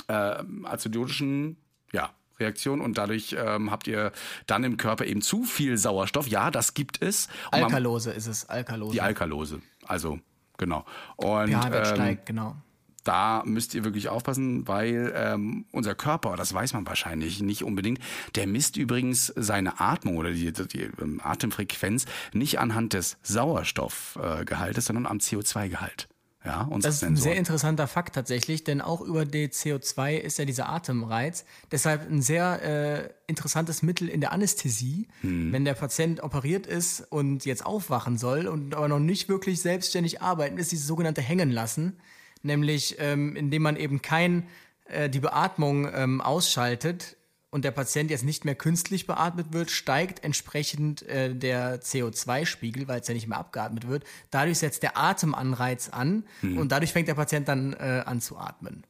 [0.08, 1.58] äh, azidotischen
[1.91, 4.12] ja, Reaktion und dadurch ähm, habt ihr
[4.47, 6.28] dann im Körper eben zu viel Sauerstoff.
[6.28, 7.28] Ja, das gibt es.
[7.52, 8.93] Und man- Alkalose ist es, Alkalose.
[8.93, 9.62] Die Alkalose.
[9.86, 10.19] Also,
[10.58, 10.86] genau.
[11.17, 12.56] Und pH-Wert ähm, steigt, genau.
[13.04, 17.99] da müsst ihr wirklich aufpassen, weil ähm, unser Körper, das weiß man wahrscheinlich nicht unbedingt,
[18.36, 24.88] der misst übrigens seine Atmung oder die, die ähm, Atemfrequenz nicht anhand des Sauerstoffgehaltes, äh,
[24.88, 26.08] sondern am CO2-Gehalt.
[26.45, 30.39] Ja, unsere Das ist ein sehr interessanter Fakt tatsächlich, denn auch über die CO2 ist
[30.39, 31.43] ja dieser Atemreiz.
[31.71, 35.52] Deshalb ein sehr äh, interessantes Mittel in der Anästhesie, Hm.
[35.52, 40.21] wenn der Patient operiert ist und jetzt aufwachen soll und aber noch nicht wirklich selbstständig
[40.21, 41.97] arbeiten, ist dieses sogenannte Hängen lassen,
[42.41, 44.47] nämlich ähm, indem man eben kein
[44.86, 47.17] äh, die Beatmung ähm, ausschaltet
[47.51, 53.01] und der Patient jetzt nicht mehr künstlich beatmet wird, steigt entsprechend äh, der CO2-Spiegel, weil
[53.01, 54.03] es ja nicht mehr abgeatmet wird.
[54.31, 58.83] Dadurch setzt der Atemanreiz an und dadurch fängt der Patient dann äh, an zu atmen.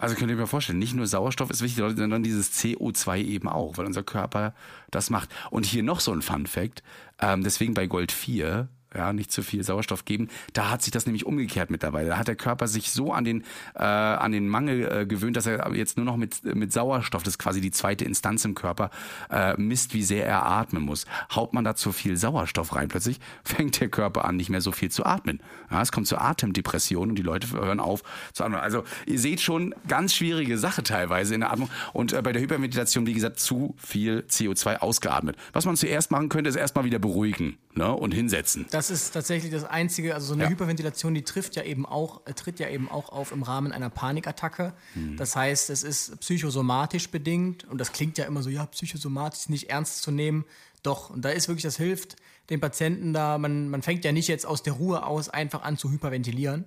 [0.00, 3.76] Also könnt ihr mir vorstellen, nicht nur Sauerstoff ist wichtig, sondern dieses CO2 eben auch,
[3.76, 4.54] weil unser Körper
[4.90, 5.28] das macht.
[5.50, 6.82] Und hier noch so ein Fun Fact,
[7.20, 10.28] ähm, deswegen bei Gold 4 ja, nicht zu viel Sauerstoff geben.
[10.52, 12.08] Da hat sich das nämlich umgekehrt mittlerweile.
[12.08, 15.46] Da hat der Körper sich so an den, äh, an den Mangel äh, gewöhnt, dass
[15.46, 18.90] er jetzt nur noch mit, mit Sauerstoff, das ist quasi die zweite Instanz im Körper,
[19.30, 21.06] äh, misst, wie sehr er atmen muss.
[21.34, 24.72] Haut man da zu viel Sauerstoff rein, plötzlich fängt der Körper an, nicht mehr so
[24.72, 25.40] viel zu atmen.
[25.70, 28.58] Ja, es kommt zu Atemdepressionen und die Leute hören auf zu atmen.
[28.58, 31.70] Also ihr seht schon, ganz schwierige Sache teilweise in der Atmung.
[31.92, 35.36] Und äh, bei der Hyperventilation, wie gesagt, zu viel CO2 ausgeatmet.
[35.52, 38.66] Was man zuerst machen könnte, ist erstmal wieder beruhigen ne, und hinsetzen.
[38.70, 40.48] Das ist tatsächlich das Einzige, also so eine Ja.
[40.50, 43.90] Hyperventilation, die trifft ja eben auch, äh, tritt ja eben auch auf im Rahmen einer
[43.90, 44.74] Panikattacke.
[44.94, 45.16] Mhm.
[45.16, 49.70] Das heißt, es ist psychosomatisch bedingt und das klingt ja immer so, ja, psychosomatisch nicht
[49.70, 50.44] ernst zu nehmen.
[50.82, 52.16] Doch, und da ist wirklich, das hilft
[52.48, 55.76] den Patienten da, man, man fängt ja nicht jetzt aus der Ruhe aus einfach an
[55.76, 56.64] zu hyperventilieren.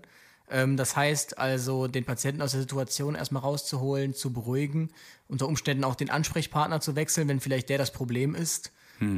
[0.49, 4.91] Ähm, das heißt also, den Patienten aus der Situation erstmal rauszuholen, zu beruhigen,
[5.27, 8.71] unter Umständen auch den Ansprechpartner zu wechseln, wenn vielleicht der das Problem ist.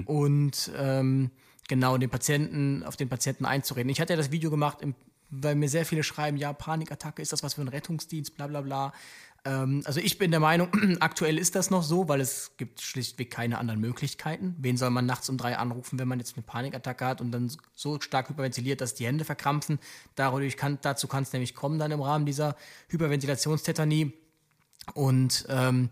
[0.05, 1.29] Und ähm,
[1.67, 3.89] genau, den Patienten, auf den Patienten einzureden.
[3.89, 4.79] Ich hatte ja das Video gemacht,
[5.29, 8.61] weil mir sehr viele schreiben, ja, Panikattacke, ist das was für ein Rettungsdienst, bla bla
[8.61, 8.93] bla.
[9.45, 13.31] Ähm, also ich bin der Meinung, aktuell ist das noch so, weil es gibt schlichtweg
[13.31, 14.55] keine anderen Möglichkeiten.
[14.57, 17.51] Wen soll man nachts um drei anrufen, wenn man jetzt eine Panikattacke hat und dann
[17.73, 19.79] so stark hyperventiliert, dass die Hände verkrampfen?
[20.15, 22.55] Dadurch kann, dazu kann es nämlich kommen dann im Rahmen dieser
[22.89, 24.13] Hyperventilationstätanie.
[24.93, 25.89] Und ähm,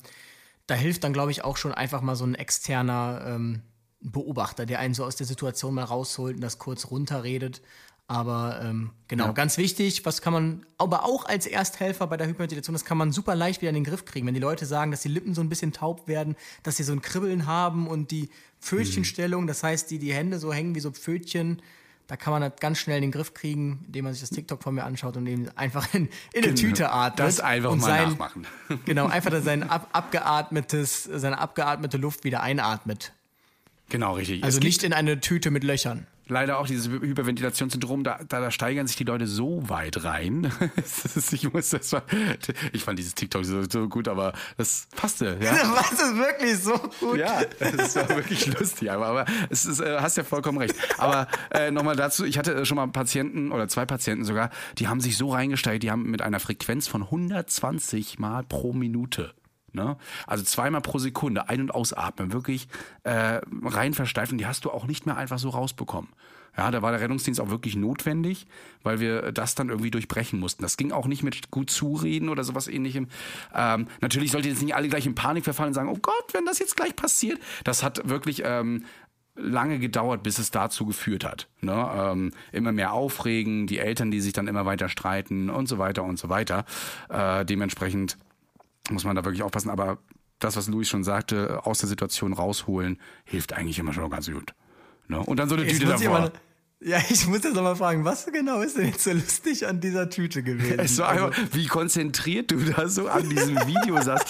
[0.68, 3.62] da hilft dann, glaube ich, auch schon einfach mal so ein externer ähm,
[4.04, 7.62] Beobachter, der einen so aus der Situation mal rausholt und das kurz runterredet.
[8.08, 12.74] Aber ähm, genau, ganz wichtig, was kann man, aber auch als Ersthelfer bei der Hyperventilation,
[12.74, 14.28] das kann man super leicht wieder in den Griff kriegen.
[14.28, 16.92] Wenn die Leute sagen, dass die Lippen so ein bisschen taub werden, dass sie so
[16.92, 20.92] ein Kribbeln haben und die Pfötchenstellung, das heißt, die, die Hände so hängen wie so
[20.92, 21.62] Pfötchen,
[22.08, 24.62] da kann man das ganz schnell in den Griff kriegen, indem man sich das TikTok
[24.62, 27.20] von mir anschaut und eben einfach in, in eine Tüte atmet.
[27.20, 28.48] Das einfach und mal sein, nachmachen.
[28.84, 33.14] Genau, einfach sein ab, abgeatmetes, seine abgeatmete Luft wieder einatmet.
[33.90, 34.44] Genau, richtig.
[34.44, 36.08] Also nicht in eine Tüte mit Löchern.
[36.28, 40.52] leider auch dieses Hyperventilationssyndrom, da, da, da steigern sich die Leute so weit rein.
[41.32, 42.04] Ich, muss das mal,
[42.72, 45.38] ich fand dieses TikTok so, so gut, aber das passte.
[45.42, 45.52] Ja?
[45.76, 47.18] Was ist wirklich so gut?
[47.18, 50.76] Ja, das war wirklich lustig, aber, aber es ist, äh, hast ja vollkommen recht.
[50.98, 55.02] Aber äh, nochmal dazu, ich hatte schon mal Patienten oder zwei Patienten sogar, die haben
[55.02, 59.34] sich so reingesteigt, die haben mit einer Frequenz von 120 Mal pro Minute.
[59.74, 59.98] Ne?
[60.28, 62.68] Also zweimal pro Sekunde ein- und ausatmen, wirklich
[63.04, 66.10] äh, rein versteifen, die hast du auch nicht mehr einfach so rausbekommen.
[66.56, 68.46] Ja, da war der Rettungsdienst auch wirklich notwendig,
[68.84, 70.62] weil wir das dann irgendwie durchbrechen mussten.
[70.62, 73.08] Das ging auch nicht mit gut zureden oder sowas ähnlichem.
[73.56, 76.46] Ähm, natürlich sollten jetzt nicht alle gleich in Panik verfallen und sagen, oh Gott, wenn
[76.46, 77.40] das jetzt gleich passiert.
[77.64, 78.86] Das hat wirklich ähm,
[79.36, 81.48] lange gedauert, bis es dazu geführt hat.
[81.62, 81.90] Ne?
[81.96, 86.04] Ähm, immer mehr Aufregen, die Eltern, die sich dann immer weiter streiten und so weiter
[86.04, 86.66] und so weiter.
[87.10, 88.20] Äh, dementsprechend
[88.90, 89.70] muss man da wirklich aufpassen.
[89.70, 90.00] Aber
[90.40, 94.54] das, was Luis schon sagte, aus der Situation rausholen, hilft eigentlich immer schon ganz gut.
[95.08, 95.20] Ne?
[95.20, 96.32] Und dann so eine Jetzt Tüte davor.
[96.86, 99.80] Ja, ich muss jetzt noch mal fragen, was genau ist denn jetzt so lustig an
[99.82, 100.80] dieser Tüte gewesen?
[100.80, 104.26] Es war Also, einfach, wie konzentriert du da so an diesem Video saßt.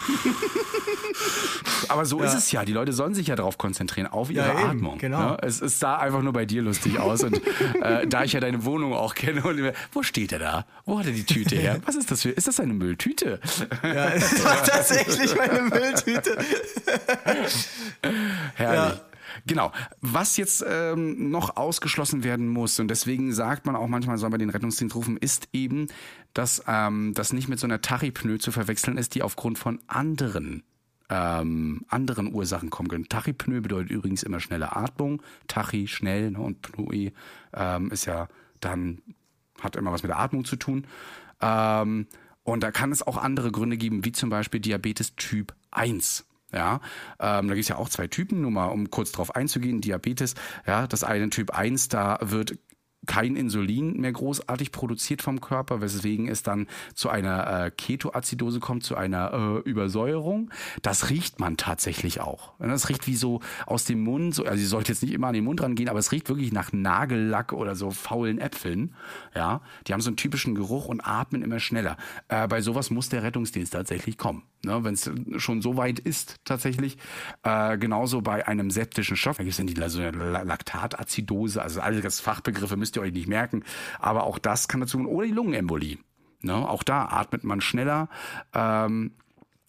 [1.88, 2.64] Aber so ist es ja.
[2.64, 4.98] Die Leute sollen sich ja darauf konzentrieren, auf ihre Ja, eben, Atmung.
[4.98, 5.30] genau.
[5.30, 5.38] Ne?
[5.42, 7.24] Es, es sah einfach nur bei dir lustig aus.
[7.24, 7.40] Und
[7.82, 10.66] äh, da ich ja deine Wohnung auch kenne, und immer, wo steht er da?
[10.84, 11.80] Wo hat er die Tüte her?
[11.84, 12.30] Was ist das für?
[12.30, 13.40] Ist das eine Mülltüte?
[13.82, 16.38] ja, es war tatsächlich meine Mülltüte.
[19.50, 19.72] Genau.
[20.00, 24.38] Was jetzt ähm, noch ausgeschlossen werden muss, und deswegen sagt man auch manchmal, soll man
[24.38, 25.88] den Rettungsdienst rufen, ist eben,
[26.34, 30.62] dass ähm, das nicht mit so einer Tachypnoe zu verwechseln ist, die aufgrund von anderen
[31.08, 33.08] ähm, anderen Ursachen kommen können.
[33.08, 35.20] Tachypnoe bedeutet übrigens immer schnelle Atmung.
[35.48, 37.10] Tachy schnell ne, und Pnoe
[37.52, 38.28] ähm, ist ja
[38.60, 39.02] dann
[39.60, 40.86] hat immer was mit der Atmung zu tun.
[41.40, 42.06] Ähm,
[42.44, 46.24] und da kann es auch andere Gründe geben, wie zum Beispiel Diabetes Typ 1.
[46.52, 46.80] Ja,
[47.20, 49.80] ähm, da gibt es ja auch zwei Typen, nur mal um kurz drauf einzugehen.
[49.80, 50.34] Diabetes,
[50.66, 52.56] ja, das eine Typ 1, da wird
[53.06, 58.84] kein Insulin mehr großartig produziert vom Körper, weswegen es dann zu einer äh, Ketoazidose kommt,
[58.84, 60.50] zu einer äh, Übersäuerung.
[60.82, 62.52] Das riecht man tatsächlich auch.
[62.58, 65.34] Das riecht wie so aus dem Mund, so, also ihr sollt jetzt nicht immer an
[65.34, 68.94] den Mund rangehen, aber es riecht wirklich nach Nagellack oder so faulen Äpfeln.
[69.34, 71.96] Ja, die haben so einen typischen Geruch und atmen immer schneller.
[72.28, 74.42] Äh, bei sowas muss der Rettungsdienst tatsächlich kommen.
[74.62, 76.98] Ne, Wenn es schon so weit ist, tatsächlich.
[77.42, 79.38] Äh, genauso bei einem septischen Stoff.
[79.38, 83.28] Da gibt es die so eine La- Laktatazidose, also alle Fachbegriffe müsst ihr euch nicht
[83.28, 83.62] merken.
[84.00, 85.98] Aber auch das kann dazu oder die Lungenembolie.
[86.42, 88.08] Ne, auch da atmet man schneller.
[88.54, 89.12] Ähm,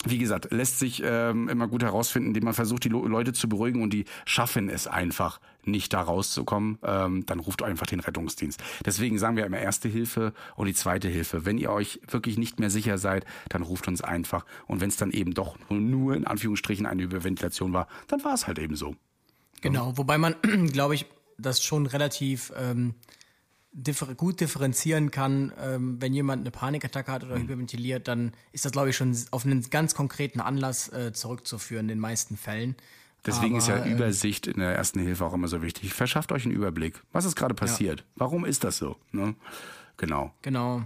[0.05, 3.83] wie gesagt, lässt sich ähm, immer gut herausfinden, indem man versucht, die Leute zu beruhigen
[3.83, 8.63] und die schaffen es einfach nicht da rauszukommen, ähm, dann ruft einfach den Rettungsdienst.
[8.83, 11.45] Deswegen sagen wir immer erste Hilfe und die zweite Hilfe.
[11.45, 14.45] Wenn ihr euch wirklich nicht mehr sicher seid, dann ruft uns einfach.
[14.65, 18.47] Und wenn es dann eben doch nur in Anführungsstrichen eine Überventilation war, dann war es
[18.47, 18.95] halt eben so.
[19.61, 20.35] Genau, wobei man,
[20.71, 21.05] glaube ich,
[21.41, 22.95] das schon relativ ähm,
[23.73, 27.43] differ gut differenzieren kann, ähm, wenn jemand eine Panikattacke hat oder Mhm.
[27.43, 31.89] hyperventiliert, dann ist das, glaube ich, schon auf einen ganz konkreten Anlass äh, zurückzuführen in
[31.89, 32.75] den meisten Fällen.
[33.25, 35.93] Deswegen ist ja Aber, ähm, Übersicht in der ersten Hilfe auch immer so wichtig.
[35.93, 37.01] Verschafft euch einen Überblick.
[37.11, 38.03] Was ist gerade passiert?
[38.15, 38.97] Warum ist das so?
[39.11, 39.35] Ne?
[39.97, 40.33] Genau.
[40.41, 40.81] Genau.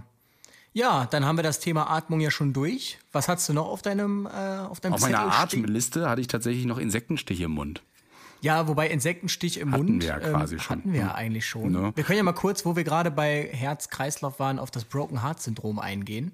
[0.74, 2.98] Ja, dann haben wir das Thema Atmung ja schon durch.
[3.10, 5.60] Was hast du noch auf deinem, äh, auf deinem Auf meiner Zettel stehen?
[5.64, 7.82] Atemliste hatte ich tatsächlich noch Insektenstiche im Mund.
[8.40, 10.78] Ja, wobei Insektenstich im Hatten Mund wir ja quasi schon.
[10.78, 11.72] hatten wir ja eigentlich schon.
[11.72, 11.92] Ne?
[11.94, 15.40] Wir können ja mal kurz, wo wir gerade bei Herz-Kreislauf waren, auf das Broken Heart
[15.42, 16.32] Syndrom eingehen.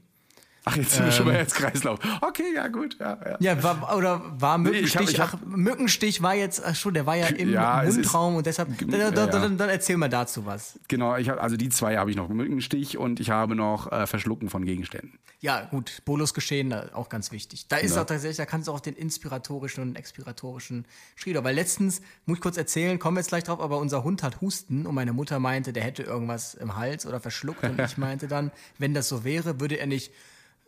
[0.64, 1.98] Ach, jetzt sind wir schon bei Herzkreislauf.
[2.20, 2.96] Okay, ja gut.
[3.00, 3.26] Ja, ja.
[3.30, 3.36] Ähm.
[3.40, 5.10] Ja, war, oder war ich hab- Mückenstich?
[5.10, 7.96] ich hab- ach, Mückenstich war jetzt, ach schon, der war ja im Ja, es ist-
[7.96, 8.68] Mundraum und deshalb.
[8.78, 9.32] Dann, Ja, dann, ja.
[9.40, 10.78] dann, dann erzähl mal dazu was.
[10.86, 12.28] Genau, ich hab, also die zwei habe ich noch.
[12.28, 15.18] Mückenstich und ich habe noch äh, Verschlucken von Gegenständen.
[15.40, 17.66] Ja, gut, Bolusgeschehen, da auch ganz wichtig.
[17.66, 21.42] Da ist auch tatsächlich, da kannst du auch den inspiratorischen und expiratorischen Schrieder.
[21.42, 24.40] Weil letztens, muss ich kurz erzählen, kommen wir jetzt gleich drauf, aber unser Hund hat
[24.40, 27.64] Husten und meine Mutter meinte, der hätte irgendwas im Hals oder verschluckt.
[27.64, 30.12] Und ich meinte dann, wenn das so wäre, würde er nicht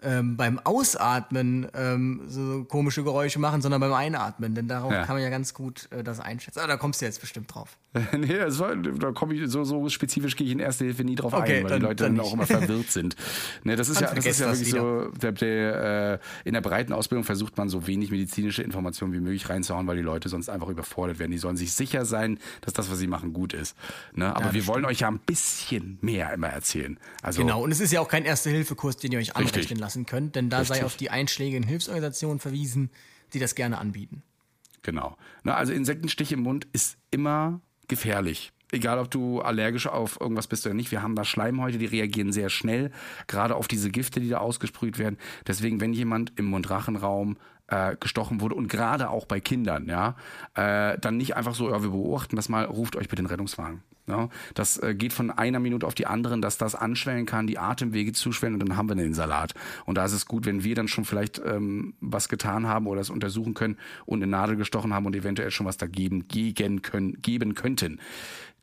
[0.05, 4.55] ähm, beim Ausatmen ähm, so komische Geräusche machen, sondern beim Einatmen.
[4.55, 5.05] Denn darauf Ja.
[5.05, 6.61] kann man ja ganz gut äh, das einschätzen.
[6.61, 7.77] Ah, da kommst du jetzt bestimmt drauf.
[8.19, 11.15] nee, das war, da komme ich so, so spezifisch gehe ich in erste Hilfe nie
[11.15, 13.15] drauf Okay, ein, weil dann- die Leute dann dann, auch immer verwirrt sind.
[13.63, 16.61] Ne, das ist Dann ja, das ist ja wirklich so, der, der, äh, in der
[16.61, 20.49] breiten Ausbildung versucht man so wenig medizinische Informationen wie möglich reinzuhauen, weil die Leute sonst
[20.49, 21.31] einfach überfordert werden.
[21.31, 23.77] Die sollen sich sicher sein, dass das, was sie machen, gut ist.
[24.15, 24.35] Ne?
[24.35, 26.99] Aber wir wollen euch ja ein bisschen mehr immer erzählen.
[27.23, 29.55] Also, Genau, und es ist ja auch kein Erste-Hilfe-Kurs, den ihr euch Richtig.
[29.55, 30.85] anrechnen lassen könnt, denn da sei Richtig.
[30.85, 32.91] auf die einschlägigen Hilfsorganisationen verwiesen,
[33.33, 34.23] die das gerne anbieten.
[34.83, 35.17] Genau.
[35.45, 38.53] Na, also Insektenstich im Mund ist immer gefährlich.
[38.73, 40.91] Egal, ob du allergisch auf irgendwas bist oder nicht.
[40.91, 42.91] Wir haben da Schleimhäute, die reagieren sehr schnell,
[43.29, 45.17] gerade auf diese Gifte, die da ausgesprüht werden.
[45.47, 47.37] Deswegen, wenn jemand im Mund-Rachenraum
[47.69, 50.17] äh, gestochen wurde und gerade auch bei Kindern, ja,
[50.55, 53.83] äh, dann nicht einfach so, ja, wir beobachten das mal, ruft euch bitte den Rettungswagen.
[54.07, 57.59] Ja, das äh, geht von einer Minute auf die anderen, dass das anschwellen kann, die
[57.59, 59.55] Atemwege zuschwellen und dann haben wir den Salat.
[59.87, 63.01] Und da ist es gut, wenn wir dann schon vielleicht ähm, was getan haben oder
[63.01, 67.23] es untersuchen können und eine Nadel gestochen haben und eventuell schon was dagegen gegen können,
[67.23, 67.99] geben könnten.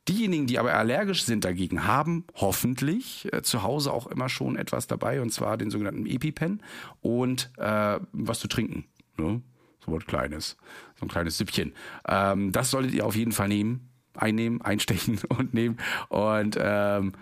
[0.08, 4.86] Diejenigen, die aber allergisch sind dagegen, haben hoffentlich äh, zu Hause auch immer schon etwas
[4.86, 6.62] dabei, und zwar den sogenannten EpiPen
[7.00, 8.84] und äh, was zu trinken.
[9.16, 9.42] Ne?
[9.84, 10.56] So was Kleines,
[10.98, 11.72] so ein kleines Süppchen.
[12.06, 15.78] Ähm, das solltet ihr auf jeden Fall nehmen, einnehmen, einstechen und nehmen.
[16.08, 17.12] Und ähm,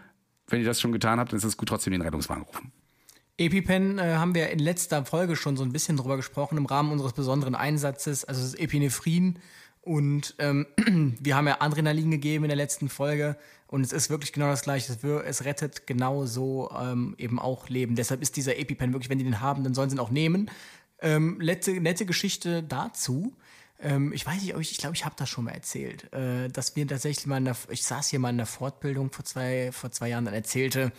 [0.48, 2.72] wenn ihr das schon getan habt, dann ist es gut, trotzdem den Rettungswagen rufen.
[3.38, 6.92] EpiPen äh, haben wir in letzter Folge schon so ein bisschen drüber gesprochen im Rahmen
[6.92, 9.38] unseres besonderen Einsatzes, also das Epinephrin.
[9.80, 10.66] Und ähm,
[11.20, 13.36] wir haben ja Adrenalin gegeben in der letzten Folge.
[13.66, 14.92] Und es ist wirklich genau das Gleiche.
[15.24, 17.94] Es, rettet genau so ähm, eben auch Leben.
[17.94, 20.50] Deshalb ist dieser EpiPen wirklich, wenn die den haben, dann sollen sie ihn auch nehmen.
[21.00, 23.34] Ähm, nette, nette Geschichte dazu.
[23.82, 26.48] Ähm, ich weiß nicht, ob ich, ich glaube, ich habe das schon mal erzählt, äh,
[26.48, 29.72] dass wir tatsächlich mal in der, ich saß hier mal in der Fortbildung vor zwei,
[29.72, 30.92] vor zwei Jahren und erzählte,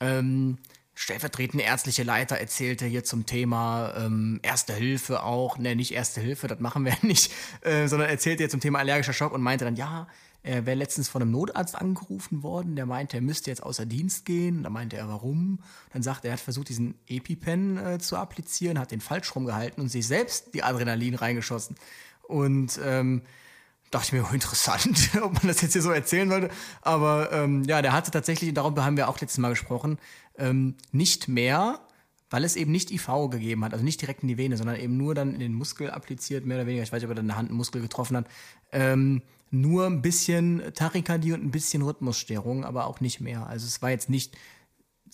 [0.00, 0.58] ähm,
[0.94, 6.46] stellvertretende ärztliche Leiter erzählte hier zum Thema ähm, Erste Hilfe auch, ne, nicht Erste Hilfe,
[6.48, 9.76] das machen wir nicht, äh, sondern erzählte hier zum Thema allergischer Schock und meinte dann,
[9.76, 10.08] ja,
[10.46, 14.24] er wäre letztens von einem Notarzt angerufen worden, der meinte, er müsste jetzt außer Dienst
[14.24, 14.62] gehen.
[14.62, 15.58] Da meinte er, warum?
[15.92, 19.82] Dann sagte er, er hat versucht, diesen EpiPen äh, zu applizieren, hat den falsch rumgehalten
[19.82, 21.74] und sich selbst die Adrenalin reingeschossen.
[22.28, 23.22] Und ähm,
[23.90, 26.50] dachte ich mir, oh, interessant, ob man das jetzt hier so erzählen sollte.
[26.82, 29.98] Aber ähm, ja, der hatte tatsächlich, darüber haben wir auch letztes Mal gesprochen,
[30.38, 31.80] ähm, nicht mehr,
[32.28, 34.96] weil es eben nicht IV gegeben hat, also nicht direkt in die Vene, sondern eben
[34.96, 36.82] nur dann in den Muskel appliziert, mehr oder weniger.
[36.82, 38.26] Ich weiß nicht, ob er dann in der Hand einen Muskel getroffen hat.
[38.72, 43.46] Ähm, nur ein bisschen Tachykardie und ein bisschen Rhythmusstörung, aber auch nicht mehr.
[43.46, 44.36] Also es war jetzt nicht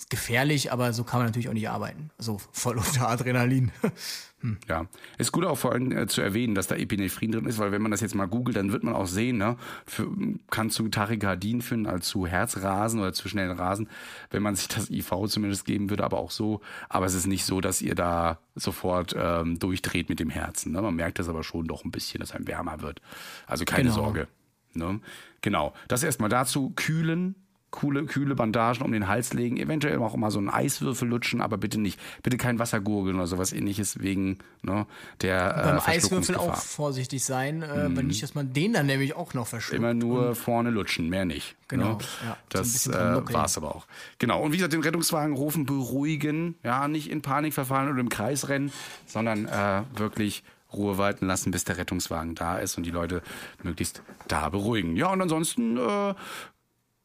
[0.09, 2.11] gefährlich, aber so kann man natürlich auch nicht arbeiten.
[2.17, 3.71] Also voll unter Adrenalin.
[4.69, 4.87] Ja,
[5.19, 7.83] ist gut auch vor allem äh, zu erwähnen, dass da Epinephrin drin ist, weil wenn
[7.83, 10.09] man das jetzt mal googelt, dann wird man auch sehen, ne, für,
[10.51, 13.89] kann zu Tachykardien führen, also zu Herzrasen oder zu schnellen Rasen,
[14.31, 16.61] wenn man sich das IV zumindest geben würde, aber auch so.
[16.89, 20.73] Aber es ist nicht so, dass ihr da sofort ähm, durchdreht mit dem Herzen.
[20.73, 20.83] Ne?
[20.83, 23.01] Man merkt das aber schon doch ein bisschen, dass einem wärmer wird.
[23.47, 23.95] Also keine Genau.
[23.95, 24.29] Sorge.
[24.75, 25.01] Ne?
[25.41, 25.73] Genau.
[25.89, 26.73] Das erstmal dazu.
[26.77, 27.35] Kühlen.
[27.73, 31.57] Coole, kühle Bandagen um den Hals legen, eventuell auch mal so einen Eiswürfel lutschen, aber
[31.57, 34.87] bitte nicht, bitte kein Wasser gurgeln oder sowas ähnliches wegen ne,
[35.23, 39.17] der Beim äh, Eiswürfel auch vorsichtig sein, äh, wenn nicht, dass man den dann nämlich
[39.17, 39.79] auch noch verschluckt.
[39.79, 41.57] Immer nur vorne lutschen, mehr nicht.
[41.69, 41.99] Genau, Ne?
[42.27, 43.87] ja, das äh, war es aber auch.
[44.19, 44.43] Genau.
[44.43, 48.51] Und wie gesagt, den Rettungswagen rufen, beruhigen, ja, nicht in Panik verfallen oder im Kreis
[48.51, 48.71] rennen,
[49.07, 53.23] sondern äh, wirklich Ruhe walten lassen, bis der Rettungswagen da ist und die Leute
[53.63, 54.97] möglichst da beruhigen.
[54.97, 56.15] Ja, und ansonsten äh,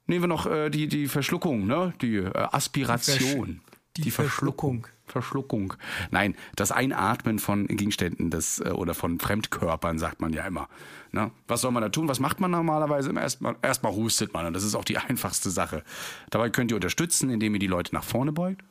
[0.08, 1.94] nehmen wir noch äh, die, die Verschluckung, ne?
[2.02, 3.62] die äh, Aspiration.
[3.98, 4.88] Die Verschluckung.
[5.06, 5.74] Verschluckung.
[6.12, 10.68] Nein, das Einatmen von Gegenständen des, äh, oder von Fremdkörpern, sagt man ja immer.
[11.12, 11.32] Ne?
[11.48, 12.08] Was soll man da tun?
[12.08, 13.12] Was macht man normalerweise?
[13.14, 15.84] Erstmal erstmal hustet man und das ist auch die einfachste Sache.
[16.30, 18.64] Dabei könnt ihr unterstützen, indem ihr die Leute nach vorne beugt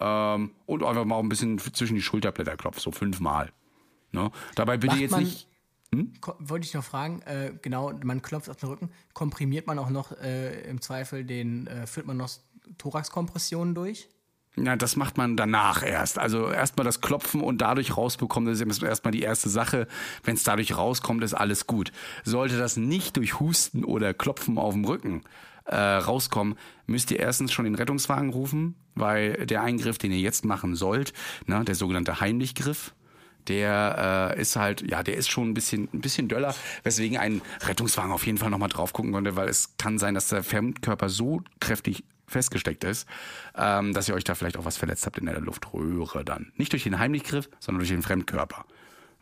[0.00, 3.52] ähm, und einfach mal ein bisschen zwischen die Schulterblätter klopft, so fünfmal.
[4.12, 4.30] Ne?
[4.54, 5.47] Dabei bitte Macht jetzt nicht.
[6.20, 9.88] Ko- Wollte ich noch fragen, äh, genau, man klopft auf den Rücken, komprimiert man auch
[9.90, 12.30] noch äh, im Zweifel den, äh, führt man noch
[12.76, 14.08] Thoraxkompressionen durch?
[14.56, 16.18] Ja, das macht man danach erst.
[16.18, 19.86] Also erstmal das Klopfen und dadurch rausbekommen, das ist erstmal die erste Sache.
[20.24, 21.92] Wenn es dadurch rauskommt, ist alles gut.
[22.24, 25.22] Sollte das nicht durch Husten oder Klopfen auf dem Rücken
[25.64, 30.44] äh, rauskommen, müsst ihr erstens schon den Rettungswagen rufen, weil der Eingriff, den ihr jetzt
[30.44, 31.12] machen sollt,
[31.46, 32.94] ne, der sogenannte Heimlichgriff,
[33.48, 37.42] der äh, ist halt, ja, der ist schon ein bisschen, ein bisschen döller, weswegen ein
[37.66, 41.08] Rettungswagen auf jeden Fall nochmal drauf gucken konnte, weil es kann sein, dass der Fremdkörper
[41.08, 43.08] so kräftig festgesteckt ist,
[43.56, 46.52] ähm, dass ihr euch da vielleicht auch was verletzt habt in der Luftröhre dann.
[46.56, 48.66] Nicht durch den Heimlichgriff, sondern durch den Fremdkörper.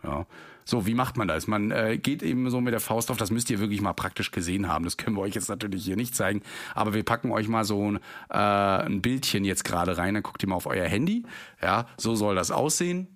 [0.03, 0.27] Ja.
[0.69, 1.47] So, wie macht man das?
[1.47, 4.33] Man äh, geht eben so mit der Faust auf, das müsst ihr wirklich mal praktisch
[4.33, 4.85] gesehen haben.
[4.85, 6.43] Das können wir euch jetzt natürlich hier nicht zeigen,
[6.75, 8.01] aber wir packen euch mal so ein,
[8.31, 11.25] äh, ein Bildchen jetzt gerade rein, dann guckt ihr mal auf euer Handy.
[11.63, 13.16] Ja, so soll das aussehen.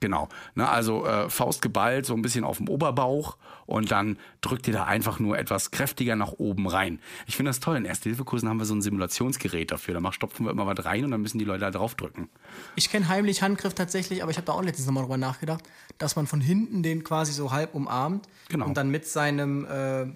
[0.00, 0.28] Genau.
[0.54, 4.74] Ne, also äh, Faust geballt, so ein bisschen auf dem Oberbauch und dann drückt ihr
[4.74, 7.00] da einfach nur etwas kräftiger nach oben rein.
[7.26, 7.76] Ich finde das toll.
[7.76, 9.98] In Erste-Hilfe-Kursen haben wir so ein Simulationsgerät dafür.
[9.98, 12.28] Da stopfen wir immer was rein und dann müssen die Leute da draufdrücken.
[12.76, 15.64] Ich kenne heimlich Handgriff tatsächlich, aber ich habe da auch letztens nochmal drüber nachgedacht,
[15.98, 18.66] dass man von hinten den quasi so halb umarmt Genau.
[18.66, 20.06] und dann mit seinem äh,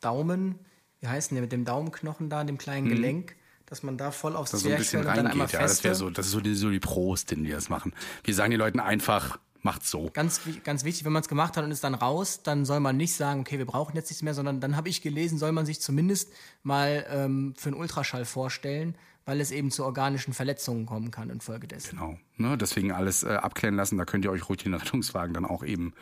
[0.00, 0.58] Daumen,
[1.00, 3.34] wie heißt denn der, mit dem Daumenknochen da, dem kleinen Gelenk,
[3.66, 5.60] dass man da voll aufs dass so ein bisschen Zwerchfell dann einmal reingeht.
[5.60, 7.92] Ja, das wäre so, das ist so die, so die Pros, die das machen.
[8.24, 10.10] Wir sagen den Leuten einfach, macht's so.
[10.14, 12.96] Ganz, ganz wichtig, wenn man es gemacht hat und ist dann raus, dann soll man
[12.96, 15.66] nicht sagen, okay, wir brauchen jetzt nichts mehr, sondern dann habe ich gelesen, soll man
[15.66, 18.96] sich zumindest mal ähm, für einen Ultraschall vorstellen,
[19.26, 21.98] weil es eben zu organischen Verletzungen kommen kann infolgedessen.
[21.98, 22.18] Genau.
[22.36, 23.98] Ne, deswegen alles äh, abklären lassen.
[23.98, 25.94] Da könnt ihr euch ruhig den Rettungswagen dann auch eben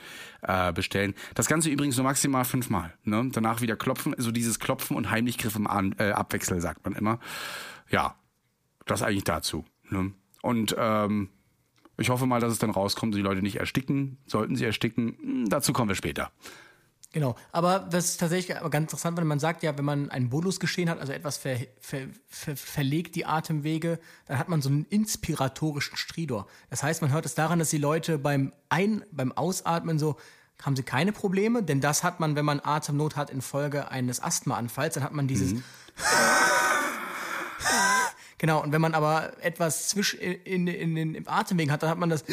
[0.43, 1.15] äh, bestellen.
[1.35, 2.93] Das Ganze übrigens nur maximal fünfmal.
[3.03, 3.31] Ne?
[3.33, 4.15] Danach wieder klopfen.
[4.15, 7.19] Also dieses Klopfen und Heimlichgriff im An äh, Abwechsel, sagt man immer.
[7.91, 8.15] Ja,
[8.85, 9.65] das eigentlich dazu.
[9.89, 10.13] Ne?
[10.43, 11.31] Und ähm,
[11.97, 14.19] ich hoffe mal, dass es dann rauskommt, die Leute nicht ersticken.
[14.27, 16.31] Sollten sie ersticken, hm, dazu kommen wir später.
[17.15, 20.31] Genau, aber was ist tatsächlich aber ganz interessant, weil man sagt ja, wenn man ein
[20.31, 24.69] Bolus geschehen hat, also etwas ver, ver, ver, verlegt die Atemwege, dann hat man so
[24.69, 26.49] einen inspiratorischen Stridor.
[26.71, 30.17] Das heißt, man hört es daran, dass die Leute beim Ein-, beim Ausatmen so
[30.61, 34.95] haben sie keine Probleme, denn das hat man, wenn man Atemnot hat infolge eines Asthmaanfalls,
[34.95, 35.55] dann hat man dieses
[38.39, 41.91] Genau, und wenn man aber etwas zwischen in, in, in den im Atemwegen hat, dann
[41.91, 42.25] hat man das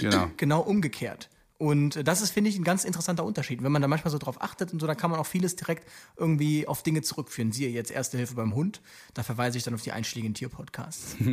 [0.00, 0.30] Genau.
[0.38, 1.28] genau umgekehrt.
[1.60, 3.64] Und das ist, finde ich, ein ganz interessanter Unterschied.
[3.64, 5.88] Wenn man da manchmal so drauf achtet und so, dann kann man auch vieles direkt
[6.16, 7.50] irgendwie auf Dinge zurückführen.
[7.50, 8.80] Siehe jetzt Erste Hilfe beim Hund.
[9.14, 11.16] Da verweise ich dann auf die einschlägigen Tierpodcasts.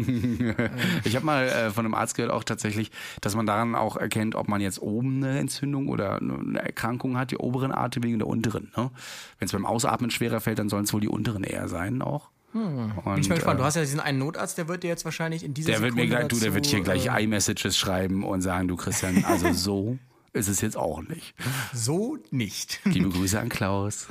[1.04, 2.90] Ich habe mal äh, von einem Arzt gehört auch tatsächlich,
[3.22, 7.30] dass man daran auch erkennt, ob man jetzt oben eine Entzündung oder eine Erkrankung hat,
[7.32, 8.72] die oberen Atemwege oder unteren.
[8.76, 8.90] Ne?
[9.38, 12.30] Wenn es beim Ausatmen schwerer fällt, dann sollen es wohl die unteren eher sein auch.
[12.54, 13.56] Und, Bin ich mal gespannt.
[13.56, 15.82] äh, Du hast ja diesen einen Notarzt, der wird dir jetzt wahrscheinlich in dieser der
[15.82, 18.68] wird mir Sekunde gleich, du, der wird hier dazu, gleich äh, iMessages schreiben und sagen,
[18.68, 19.98] du Christian, also so
[20.36, 21.34] ist es jetzt auch nicht.
[21.74, 22.82] So nicht.
[22.84, 24.08] Liebe Grüße an Klaus.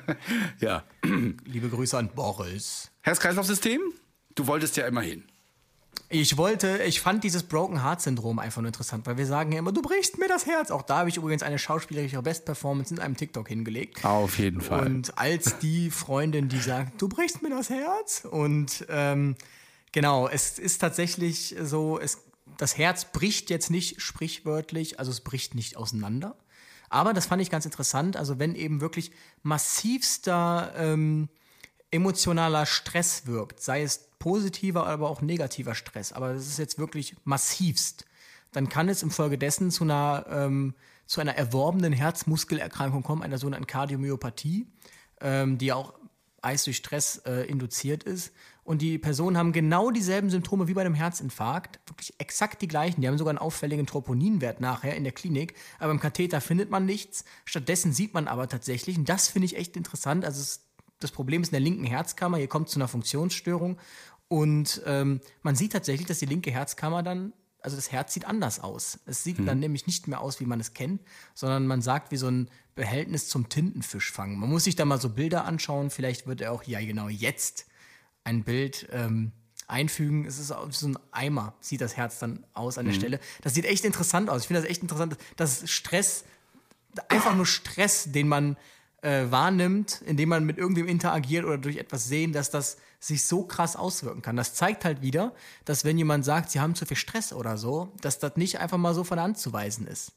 [0.60, 0.84] ja.
[1.44, 2.90] Liebe Grüße an Boris.
[3.00, 3.80] Herz-Kreislauf-System?
[4.34, 5.24] Du wolltest ja immer hin.
[6.08, 9.60] Ich wollte, ich fand dieses Broken Heart Syndrom einfach nur interessant, weil wir sagen ja
[9.60, 10.70] immer, du brichst mir das Herz.
[10.70, 14.04] Auch da habe ich übrigens eine schauspielerische Bestperformance in einem TikTok hingelegt.
[14.04, 14.86] Auf jeden Fall.
[14.86, 18.26] Und als die Freundin, die sagt, du brichst mir das Herz.
[18.30, 19.36] Und ähm,
[19.92, 22.18] genau, es ist tatsächlich so, es,
[22.62, 26.36] das Herz bricht jetzt nicht sprichwörtlich, also es bricht nicht auseinander.
[26.90, 28.16] Aber das fand ich ganz interessant.
[28.16, 29.10] Also wenn eben wirklich
[29.42, 31.28] massivster ähm,
[31.90, 37.16] emotionaler Stress wirkt, sei es positiver, aber auch negativer Stress, aber das ist jetzt wirklich
[37.24, 38.04] massivst,
[38.52, 44.68] dann kann es infolgedessen zu einer, ähm, zu einer erworbenen Herzmuskelerkrankung kommen, einer sogenannten Kardiomyopathie,
[45.20, 45.94] ähm, die auch
[46.42, 48.32] Eis durch Stress äh, induziert ist.
[48.64, 53.00] Und die Personen haben genau dieselben Symptome wie bei einem Herzinfarkt, wirklich exakt die gleichen.
[53.00, 56.86] Die haben sogar einen auffälligen Troponinwert nachher in der Klinik, aber im Katheter findet man
[56.86, 57.24] nichts.
[57.44, 60.68] Stattdessen sieht man aber tatsächlich, und das finde ich echt interessant, also es,
[61.00, 63.78] das Problem ist in der linken Herzkammer, hier kommt es zu einer Funktionsstörung
[64.28, 68.60] und ähm, man sieht tatsächlich, dass die linke Herzkammer dann, also das Herz sieht anders
[68.60, 68.98] aus.
[69.06, 71.02] Es sieht dann nämlich nicht mehr aus, wie man es kennt,
[71.34, 74.38] sondern man sagt wie so ein Behältnis zum Tintenfischfangen.
[74.38, 77.66] Man muss sich da mal so Bilder anschauen, vielleicht wird er auch, ja genau, jetzt
[78.24, 79.32] ein Bild ähm,
[79.66, 80.26] einfügen.
[80.26, 83.20] Es ist so ein Eimer, sieht das Herz dann aus an der Stelle.
[83.42, 84.42] Das sieht echt interessant aus.
[84.42, 86.24] Ich finde das echt interessant, dass Stress,
[87.08, 88.56] einfach nur Stress, den man
[89.02, 93.42] äh, wahrnimmt, indem man mit irgendwem interagiert oder durch etwas sehen, dass das sich so
[93.42, 94.36] krass auswirken kann.
[94.36, 97.92] Das zeigt halt wieder, dass wenn jemand sagt, sie haben zu viel Stress oder so,
[98.00, 100.12] dass das nicht einfach mal so von der Hand zu weisen ist.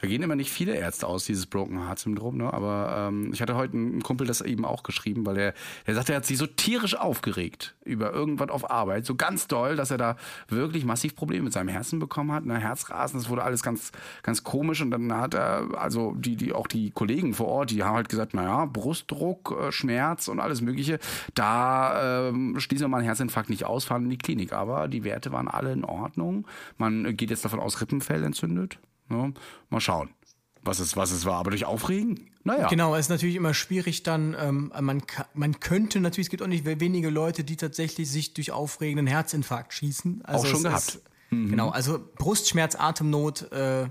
[0.00, 2.52] Da gehen immer nicht viele Ärzte aus, dieses Broken Heart Syndrom, ne?
[2.52, 5.54] Aber ähm, ich hatte heute einen Kumpel das eben auch geschrieben, weil der,
[5.86, 9.76] der sagt, er hat sich so tierisch aufgeregt über irgendwas auf Arbeit, so ganz doll,
[9.76, 10.16] dass er da
[10.48, 12.58] wirklich massiv Probleme mit seinem Herzen bekommen hat, ne?
[12.58, 13.92] Herzrasen, das wurde alles ganz,
[14.22, 17.82] ganz komisch und dann hat er, also die, die, auch die Kollegen vor Ort, die
[17.82, 20.98] haben halt gesagt, naja, Brustdruck, äh, Schmerz und alles Mögliche,
[21.34, 24.52] da ähm, schließen wir mal einen Herzinfarkt nicht aus, fahren in die Klinik.
[24.52, 26.46] Aber die Werte waren alle in Ordnung.
[26.78, 28.78] Man geht jetzt davon aus, Rippenfell entzündet.
[29.10, 29.30] Ja,
[29.68, 30.10] mal schauen,
[30.62, 31.38] was es, was es war.
[31.38, 32.30] Aber durch Aufregen?
[32.42, 32.68] Naja.
[32.68, 35.02] Genau, es ist natürlich immer schwierig dann, ähm, man,
[35.34, 39.74] man könnte natürlich, es gibt auch nicht wenige Leute, die tatsächlich sich durch aufregenden Herzinfarkt
[39.74, 40.24] schießen.
[40.24, 40.88] Also Auch schon gehabt.
[40.88, 43.88] Ist, Genau, also Brustschmerz, Atemnot, äh,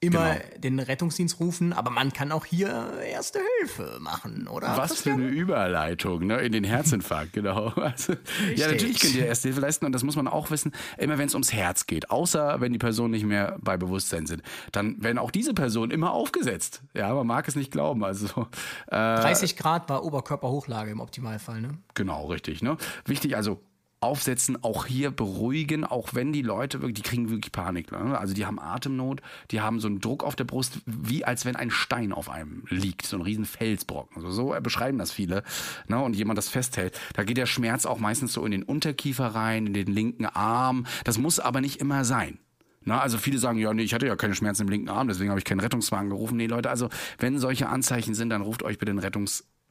[0.00, 0.44] immer Genau.
[0.58, 4.76] den Rettungsdienst rufen, aber man kann auch hier Erste Hilfe machen, oder?
[4.76, 6.38] Was für eine Überleitung, ne?
[6.38, 7.72] In den Herzinfarkt, genau.
[7.76, 8.14] Also,
[8.54, 11.26] ja, natürlich könnt ihr Erste Hilfe leisten und das muss man auch wissen, immer wenn
[11.26, 12.10] es ums Herz geht.
[12.10, 14.42] Außer wenn die Personen nicht mehr bei Bewusstsein sind.
[14.72, 16.82] Dann werden auch diese Personen immer aufgesetzt.
[16.94, 18.04] Ja, man mag es nicht glauben.
[18.04, 18.46] Also
[18.88, 21.70] äh, 30 Grad war Oberkörperhochlage im Optimalfall, ne?
[21.94, 22.62] Genau, richtig.
[22.62, 22.76] Ne?
[23.04, 23.60] Wichtig, also
[24.00, 27.90] aufsetzen, auch hier beruhigen, auch wenn die Leute wirklich, die kriegen wirklich Panik.
[27.90, 28.18] Ne?
[28.18, 29.20] Also die haben Atemnot,
[29.50, 32.64] die haben so einen Druck auf der Brust, wie als wenn ein Stein auf einem
[32.68, 34.16] liegt, so ein riesen Felsbrocken.
[34.16, 35.42] Also so beschreiben das viele.
[35.88, 36.00] Ne?
[36.00, 36.98] Und jemand das festhält.
[37.14, 40.86] Da geht der Schmerz auch meistens so in den Unterkiefer rein, in den linken Arm.
[41.04, 42.38] Das muss aber nicht immer sein.
[42.84, 45.28] Na, also viele sagen, ja, nee, ich hatte ja keine Schmerzen im linken Arm, deswegen
[45.28, 46.38] habe ich keinen Rettungswagen gerufen.
[46.38, 46.88] Nee, Leute, also
[47.18, 48.98] wenn solche Anzeichen sind, dann ruft euch bitte den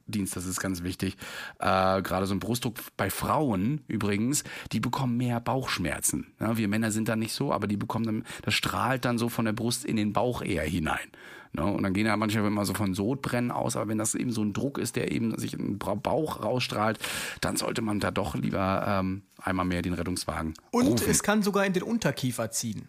[0.08, 1.16] Rettungsdienst, das ist ganz wichtig.
[1.58, 4.42] Äh, Gerade so ein Brustdruck bei Frauen übrigens,
[4.72, 6.26] die bekommen mehr Bauchschmerzen.
[6.40, 9.28] Ja, wir Männer sind da nicht so, aber die bekommen dann, das strahlt dann so
[9.28, 11.08] von der Brust in den Bauch eher hinein.
[11.52, 11.64] Ne?
[11.64, 14.42] Und dann gehen ja manchmal immer so von Sodbrennen aus, aber wenn das eben so
[14.42, 16.98] ein Druck ist, der eben sich in den Bra- Bauch rausstrahlt,
[17.40, 21.06] dann sollte man da doch lieber ähm, einmal mehr den Rettungswagen Und rufen.
[21.10, 22.88] es kann sogar in den Unterkiefer ziehen.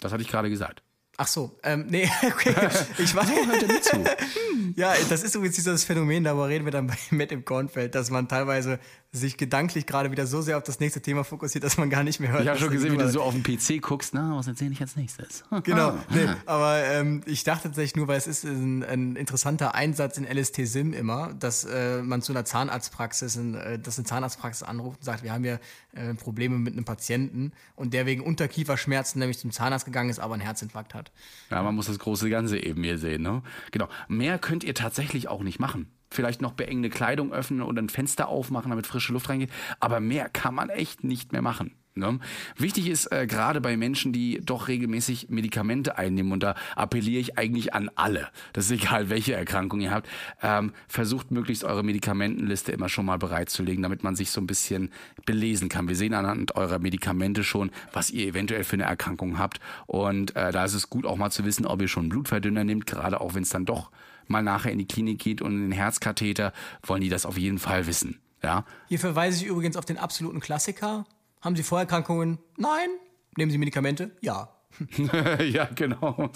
[0.00, 0.82] Das hatte ich gerade gesagt.
[1.18, 2.54] Ach so, ähm, nee, okay.
[2.98, 3.26] Ich war
[4.76, 8.10] Ja, das ist übrigens dieses Phänomen, darüber reden wir dann bei Matt im Kornfeld, dass
[8.10, 8.78] man teilweise
[9.12, 12.20] sich gedanklich gerade wieder so sehr auf das nächste Thema fokussiert, dass man gar nicht
[12.20, 12.42] mehr hört.
[12.42, 14.14] Ich habe schon gesehen, wie du so auf dem PC guckst.
[14.14, 15.44] Na, was erzähle ich als nächstes?
[15.64, 20.18] Genau, nee, aber ähm, ich dachte tatsächlich nur, weil es ist ein, ein interessanter Einsatz
[20.18, 24.98] in LST-SIM immer, dass äh, man zu einer Zahnarztpraxis, in, äh, dass eine Zahnarztpraxis anruft
[24.98, 25.60] und sagt, wir haben hier
[25.94, 30.34] äh, Probleme mit einem Patienten und der wegen Unterkieferschmerzen nämlich zum Zahnarzt gegangen ist, aber
[30.34, 31.10] einen Herzinfarkt hat.
[31.50, 33.22] Ja, man muss das große Ganze eben hier sehen.
[33.22, 33.42] Ne?
[33.72, 33.88] Genau.
[34.08, 35.90] Mehr könnt ihr tatsächlich auch nicht machen.
[36.16, 39.50] Vielleicht noch beengende Kleidung öffnen oder ein Fenster aufmachen, damit frische Luft reingeht.
[39.80, 41.72] Aber mehr kann man echt nicht mehr machen.
[41.96, 42.18] Ne?
[42.56, 47.38] Wichtig ist äh, gerade bei Menschen, die doch regelmäßig Medikamente einnehmen, und da appelliere ich
[47.38, 50.08] eigentlich an alle, das ist egal, welche Erkrankung ihr habt,
[50.42, 54.90] ähm, versucht möglichst eure Medikamentenliste immer schon mal bereitzulegen, damit man sich so ein bisschen
[55.24, 55.88] belesen kann.
[55.88, 59.60] Wir sehen anhand eurer Medikamente schon, was ihr eventuell für eine Erkrankung habt.
[59.86, 62.86] Und äh, da ist es gut auch mal zu wissen, ob ihr schon Blutverdünner nehmt,
[62.86, 63.90] gerade auch wenn es dann doch
[64.28, 66.52] mal nachher in die Klinik geht und in den Herzkatheter,
[66.82, 68.20] wollen die das auf jeden Fall wissen.
[68.42, 71.06] Ja, Hier verweise ich übrigens auf den absoluten Klassiker.
[71.40, 72.38] Haben Sie Vorerkrankungen?
[72.56, 72.88] Nein.
[73.36, 74.10] Nehmen Sie Medikamente?
[74.20, 74.50] Ja.
[75.42, 76.30] ja, genau.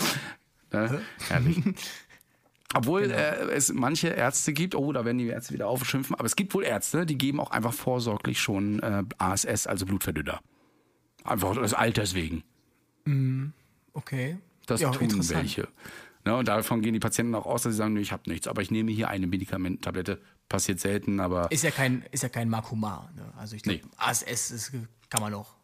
[0.72, 1.00] Ne?
[1.28, 1.62] Herrlich.
[2.74, 6.36] Obwohl äh, es manche Ärzte gibt, oh, da werden die Ärzte wieder aufschimpfen, aber es
[6.36, 10.40] gibt wohl Ärzte, die geben auch einfach vorsorglich schon äh, ASS, also Blutverdünner.
[11.24, 12.44] Einfach des Alters wegen.
[13.92, 14.38] Okay.
[14.66, 15.68] Das ja, tun welche.
[16.24, 18.46] Ne, und davon gehen die Patienten auch aus, dass sie sagen, nee, ich habe nichts,
[18.46, 20.20] aber ich nehme hier eine Medikamenttablette.
[20.48, 23.12] Passiert selten, aber Ist ja kein, ist ja kein Makumar.
[23.14, 23.32] Ne?
[23.38, 23.90] Also ich glaube, Nee.
[23.96, 24.72] ASS ist,
[25.08, 25.54] kann man noch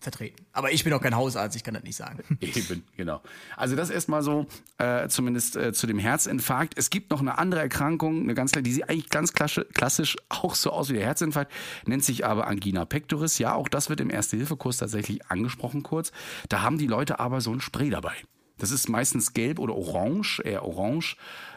[0.00, 0.46] vertreten.
[0.52, 2.22] Aber ich bin auch kein Hausarzt, ich kann das nicht sagen.
[2.40, 3.20] Eben, genau.
[3.56, 4.46] Also das erstmal so,
[4.78, 6.78] äh, zumindest äh, zu dem Herzinfarkt.
[6.78, 10.54] Es gibt noch eine andere Erkrankung, eine ganz, die sieht eigentlich ganz klassisch, klassisch auch
[10.54, 11.52] so aus wie der Herzinfarkt,
[11.84, 13.38] nennt sich aber Angina pectoris.
[13.38, 16.12] Ja, auch das wird im Erste-Hilfe-Kurs tatsächlich angesprochen kurz.
[16.48, 18.14] Da haben die Leute aber so ein Spray dabei.
[18.58, 21.16] Das ist meistens gelb oder orange, eher orange,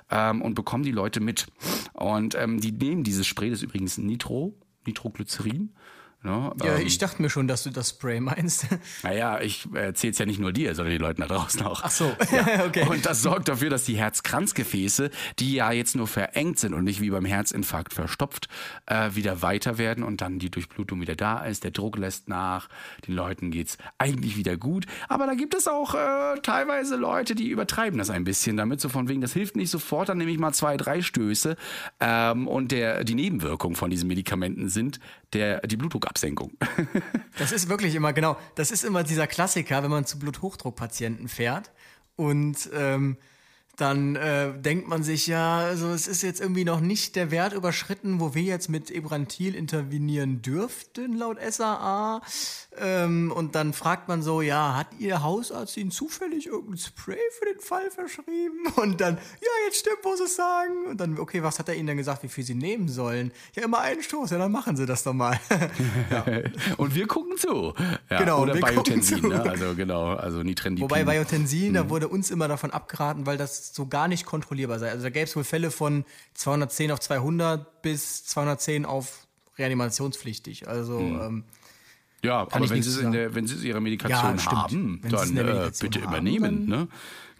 [0.10, 1.48] ähm, und bekommen die Leute mit.
[1.94, 4.54] Und ähm, die nehmen dieses Spray, das ist übrigens Nitro,
[4.86, 5.74] Nitroglycerin.
[6.24, 6.54] Ne?
[6.64, 8.68] Ja, ähm, ich dachte mir schon, dass du das Spray meinst.
[9.04, 11.82] naja, ich erzähle es ja nicht nur dir, sondern den Leuten da draußen auch.
[11.84, 12.06] Ach so,
[12.68, 12.88] okay.
[12.88, 15.10] Und das sorgt dafür, dass die Herzkranzgefäße,
[15.40, 18.50] die ja jetzt nur verengt sind und nicht wie beim Herzinfarkt verstopft,
[18.86, 22.70] äh, wieder weiter werden und dann die Durchblutung wieder da ist, der Druck lässt nach,
[23.08, 24.86] den Leuten geht's eigentlich wieder gut.
[25.10, 28.90] Aber da gibt es auch äh, teilweise Leute, die übertreiben das ein bisschen damit, so
[28.90, 31.56] von wegen, das hilft nicht sofort, dann nehme ich mal zwei, drei Stöße.
[32.00, 35.00] Ähm, und der, die Nebenwirkungen von diesen Medikamenten sind
[35.34, 35.78] der, die
[36.12, 36.52] Blutdruckabsenkung.
[37.38, 41.72] Das ist wirklich immer, genau, das ist immer dieser Klassiker, wenn man zu Bluthochdruckpatienten fährt
[42.16, 43.18] und ähm,
[43.82, 47.54] dann äh, denkt man sich ja, also es ist jetzt irgendwie noch nicht der Wert
[47.54, 52.22] überschritten, wo wir jetzt mit Ebrantil intervenieren dürften, laut SAA.
[52.78, 57.46] Ähm, und dann fragt man so, ja, hat Ihr Hausarzt Ihnen zufällig irgendein Spray für
[57.46, 58.66] den Fall verschrieben?
[58.78, 60.86] Und dann, ja, jetzt stimmt, Sie es sagen.
[60.90, 63.32] Und dann, okay, was hat er Ihnen denn gesagt, wie viel Sie nehmen sollen?
[63.56, 65.38] Ja, immer einen Stoß, ja, dann machen Sie das doch mal.
[66.78, 67.74] Und wir gucken zu.
[68.10, 69.28] Ja, Genau, Oder wir gucken Biotensin, zu.
[69.28, 69.42] ne?
[69.42, 70.90] Also genau, also Nitrendipin.
[70.90, 71.74] Wobei Biotensin, Mhm.
[71.74, 74.90] da wurde uns immer davon abgeraten, weil das so gar nicht kontrollierbar sei.
[74.92, 80.68] Also da gäbe es wohl Fälle von 210 auf 200 bis 210 auf reanimationspflichtig.
[80.68, 81.22] Also Mhm.
[81.22, 81.44] ähm,
[82.24, 85.38] Ja, aber wenn Sie, es in der, wenn Sie es Ihre Medikation Ja, haben, dann
[85.38, 86.66] äh, bitte haben, übernehmen.
[86.68, 86.88] Ne?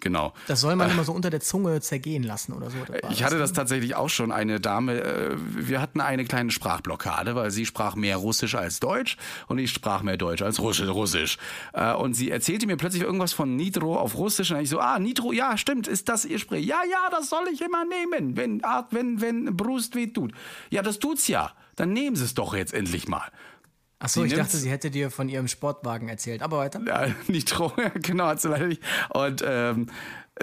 [0.02, 0.34] Genau.
[0.48, 2.78] das soll man immer so unter der Zunge zergehen lassen oder so.
[3.12, 4.32] Ich hatte das tatsächlich auch schon.
[4.32, 9.18] Eine Dame, äh, wir hatten eine kleine Sprachblockade, weil sie sprach mehr Russisch als Deutsch
[9.48, 10.90] und ich sprach mehr Deutsch als Russisch.
[10.90, 11.38] Russisch.
[11.74, 15.00] Äh, Und sie erzählte mir plötzlich irgendwas von Nitro auf Russisch und ich so, ah,
[15.00, 16.60] Nitro, ja, stimmt, ist das Ihr Spray?
[16.60, 20.34] Ja, ja, das soll ich immer nehmen, wenn, ah, wenn, wenn Brust weh tut.
[20.70, 21.52] Ja, das tut's ja.
[21.76, 23.24] Dann nehmen Sie es doch jetzt endlich mal.
[24.02, 26.42] Achso, ich dachte, sie hätte dir von ihrem Sportwagen erzählt.
[26.42, 26.82] Aber weiter.
[26.88, 28.82] Ja, Nitro, ja, genau, hat sie leider nicht.
[29.10, 29.88] Und ähm,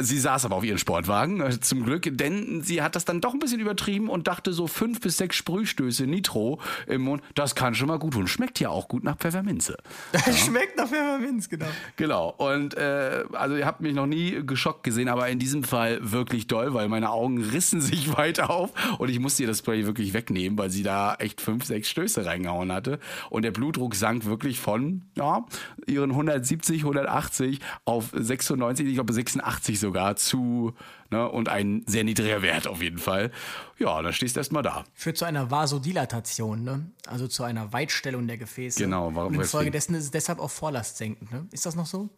[0.00, 3.32] sie saß aber auf ihren Sportwagen, äh, zum Glück, denn sie hat das dann doch
[3.32, 7.74] ein bisschen übertrieben und dachte so fünf bis sechs Sprühstöße Nitro im Mund, das kann
[7.74, 8.26] schon mal gut tun.
[8.26, 9.76] Schmeckt ja auch gut nach Pfefferminze.
[10.34, 11.66] Schmeckt nach Pfefferminz, genau.
[11.96, 12.34] Genau.
[12.36, 16.46] Und äh, also ihr habt mich noch nie geschockt gesehen, aber in diesem Fall wirklich
[16.46, 20.12] doll, weil meine Augen rissen sich weit auf und ich musste ihr das Spray wirklich
[20.14, 22.98] wegnehmen, weil sie da echt fünf, sechs Stöße reingehauen hatte.
[23.30, 25.44] Und der Blutdruck sank wirklich von ja,
[25.86, 30.74] ihren 170, 180 auf 96, ich glaube 86 sogar zu
[31.10, 33.30] ne, und ein sehr niedriger Wert auf jeden Fall.
[33.78, 34.84] Ja, dann stehst du erstmal da.
[34.94, 36.90] Führt zu einer Vasodilatation, ne?
[37.06, 38.78] Also zu einer Weitstellung der Gefäße.
[38.82, 41.46] Genau, warum- Und infolgedessen ist es deshalb auch vorlastsenkend, ne?
[41.52, 42.08] Ist das noch so?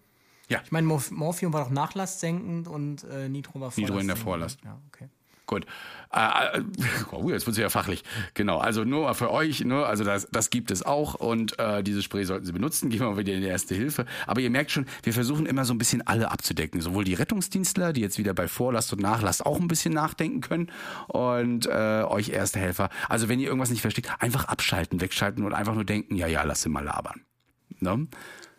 [0.48, 0.60] Ja.
[0.64, 3.88] Ich meine, Morph Morphium war doch nachlastsenkend und äh, Nitro war vorlastsenkend.
[3.88, 4.58] Nitro in der Vorlast.
[4.64, 5.08] Ja, okay.
[5.50, 5.66] Gut.
[6.12, 6.62] Äh, äh,
[7.10, 8.04] oh, jetzt wird es ja fachlich.
[8.34, 11.82] Genau, also nur mal für euch, ne, also das, das gibt es auch und äh,
[11.82, 12.88] dieses Spray sollten Sie benutzen.
[12.90, 14.06] Gehen wir mal wieder in die erste Hilfe.
[14.28, 16.80] Aber ihr merkt schon, wir versuchen immer so ein bisschen alle abzudecken.
[16.80, 20.70] Sowohl die Rettungsdienstler, die jetzt wieder bei Vorlast und Nachlast auch ein bisschen nachdenken können
[21.08, 22.90] und äh, euch Erste Helfer.
[23.08, 26.44] Also wenn ihr irgendwas nicht versteht, einfach abschalten, wegschalten und einfach nur denken, ja, ja,
[26.44, 27.22] lass sie mal labern.
[27.80, 28.06] Ne?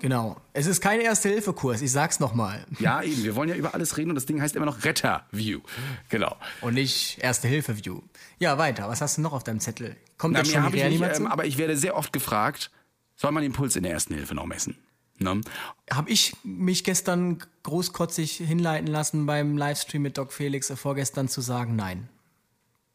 [0.02, 0.42] Genau.
[0.54, 2.66] Es ist kein Erste-Hilfe-Kurs, ich sag's nochmal.
[2.80, 5.60] Ja, eben, wir wollen ja über alles reden und das Ding heißt immer noch Retter-View.
[6.10, 6.36] Genau.
[6.62, 8.02] Und nicht Erste-Hilfe-View.
[8.40, 8.90] Ja, weiter.
[8.90, 9.96] Was hast du noch auf deinem Zettel?
[10.18, 12.72] Kommt Na, jetzt schon die ich nicht, ähm, aber ich werde sehr oft gefragt,
[13.16, 14.76] soll man den Puls in der ersten Hilfe noch messen?
[15.20, 15.42] Ne?
[15.92, 21.42] Habe ich mich gestern großkotzig hinleiten lassen beim Livestream mit Doc Felix äh, vorgestern zu
[21.42, 22.10] sagen, nein.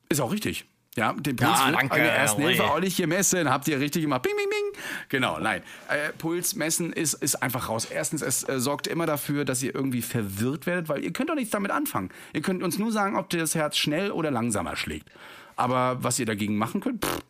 [0.09, 0.67] Ist auch richtig.
[0.97, 2.43] Ja, den Puls Ja, danke, in der ersten.
[2.43, 3.51] Hilfe auch nicht gemessen.
[3.51, 4.23] Habt ihr richtig gemacht.
[4.23, 4.83] Bing, bing, bing.
[5.11, 5.63] Genau, nein.
[5.89, 7.87] Äh, Puls messen ist, ist einfach raus.
[7.91, 11.35] Erstens, es äh, sorgt immer dafür, dass ihr irgendwie verwirrt werdet, weil ihr könnt doch
[11.35, 12.11] nichts damit anfangen.
[12.33, 15.11] Ihr könnt uns nur sagen, ob das Herz schnell oder langsamer schlägt.
[15.55, 17.21] Aber was ihr dagegen machen könnt, pff,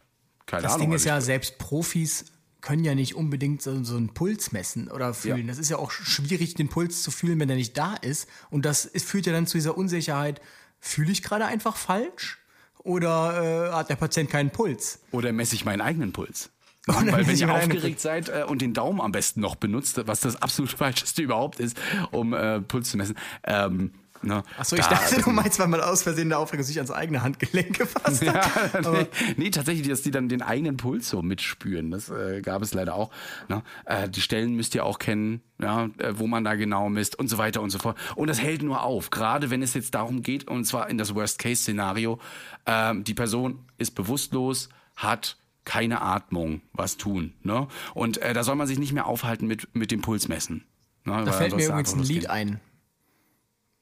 [0.46, 0.88] keine Das Ahnung.
[0.88, 2.26] Ding ist ja, selbst Profis
[2.60, 5.40] können ja nicht unbedingt so, so einen Puls messen oder fühlen.
[5.42, 5.46] Ja.
[5.46, 8.28] Das ist ja auch schwierig, den Puls zu fühlen, wenn er nicht da ist.
[8.50, 10.40] Und das ist, führt ja dann zu dieser Unsicherheit,
[10.80, 12.38] fühle ich gerade einfach falsch?
[12.86, 15.00] Oder äh, hat der Patient keinen Puls?
[15.10, 16.50] Oder messe ich meinen eigenen Puls?
[16.88, 20.00] Oder Weil wenn ich ihr aufgeregt seid äh, und den Daumen am besten noch benutzt,
[20.06, 21.76] was das absolut falscheste überhaupt ist,
[22.12, 23.16] um äh, Puls zu messen.
[23.42, 23.90] Ähm,
[24.22, 26.90] ne, Achso, ich da- dachte, du meinst, weil man aus Versehen der Aufregung sich ans
[26.90, 28.84] eigene Handgelenk gefasst hat.
[28.84, 29.06] Ja, nee,
[29.36, 31.90] nee, tatsächlich, dass die dann den eigenen Puls so mitspüren.
[31.90, 33.10] Das äh, gab es leider auch.
[33.48, 33.62] Ne?
[33.84, 37.28] Äh, die Stellen müsst ihr auch kennen, ja, äh, wo man da genau misst und
[37.28, 37.96] so weiter und so fort.
[38.14, 41.14] Und das hält nur auf, gerade wenn es jetzt darum geht, und zwar in das
[41.14, 42.18] Worst-Case-Szenario,
[42.66, 47.34] ähm, die Person ist bewusstlos, hat keine Atmung, was tun.
[47.42, 47.66] Ne?
[47.92, 50.64] Und äh, da soll man sich nicht mehr aufhalten mit, mit dem Pulsmessen.
[51.04, 51.22] Ne?
[51.24, 52.60] Da fällt mir übrigens ein Lied ein.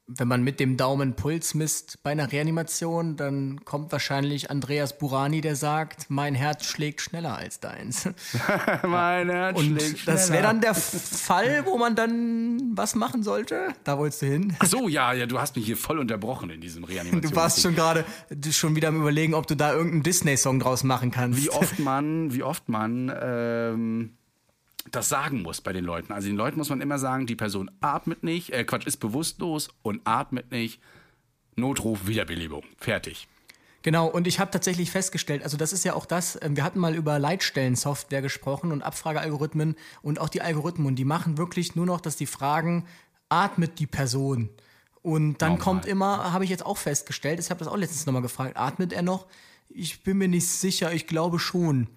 [0.07, 5.41] Wenn man mit dem Daumen Puls misst bei einer Reanimation, dann kommt wahrscheinlich Andreas Burani,
[5.41, 8.07] der sagt, mein Herz schlägt schneller als deins.
[8.83, 10.41] Mein Herz Und schlägt das wäre schneller.
[10.43, 13.69] dann der Fall, wo man dann was machen sollte.
[13.83, 14.55] Da wolltest du hin.
[14.59, 17.31] Ach so, ja, ja, du hast mich hier voll unterbrochen in diesem Reanimation.
[17.31, 18.05] Du warst schon gerade
[18.51, 21.41] schon wieder am überlegen, ob du da irgendeinen Disney-Song draus machen kannst.
[21.43, 24.11] wie oft man, wie oft man ähm,
[24.91, 26.13] das sagen muss bei den Leuten.
[26.13, 29.69] Also den Leuten muss man immer sagen, die Person atmet nicht, äh, Quatsch, ist bewusstlos
[29.81, 30.79] und atmet nicht.
[31.55, 32.63] Notruf, Wiederbelebung.
[32.77, 33.27] Fertig.
[33.81, 36.79] Genau, und ich habe tatsächlich festgestellt, also das ist ja auch das, ähm, wir hatten
[36.79, 41.85] mal über Leitstellensoftware gesprochen und Abfragealgorithmen und auch die Algorithmen, und die machen wirklich nur
[41.85, 42.85] noch, dass die fragen,
[43.29, 44.49] atmet die Person?
[45.03, 45.63] Und dann Normal.
[45.63, 48.91] kommt immer, habe ich jetzt auch festgestellt, ich habe das auch letztens nochmal gefragt, atmet
[48.91, 49.27] er noch?
[49.69, 51.87] Ich bin mir nicht sicher, ich glaube schon.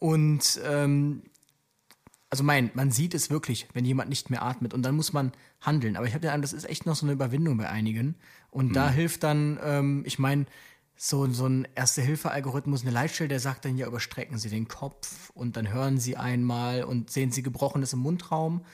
[0.00, 1.22] Und ähm,
[2.30, 5.32] also mein, man sieht es wirklich, wenn jemand nicht mehr atmet und dann muss man
[5.60, 5.96] handeln.
[5.96, 8.16] Aber ich habe den Eindruck, das ist echt noch so eine Überwindung bei einigen.
[8.50, 10.46] Und da hilft dann, ähm, ich meine,
[10.94, 15.56] so, so ein Erste-Hilfe-Algorithmus, eine Leitstelle, der sagt dann ja, überstrecken Sie den Kopf und
[15.56, 18.64] dann hören Sie einmal und sehen Sie Gebrochenes im Mundraum.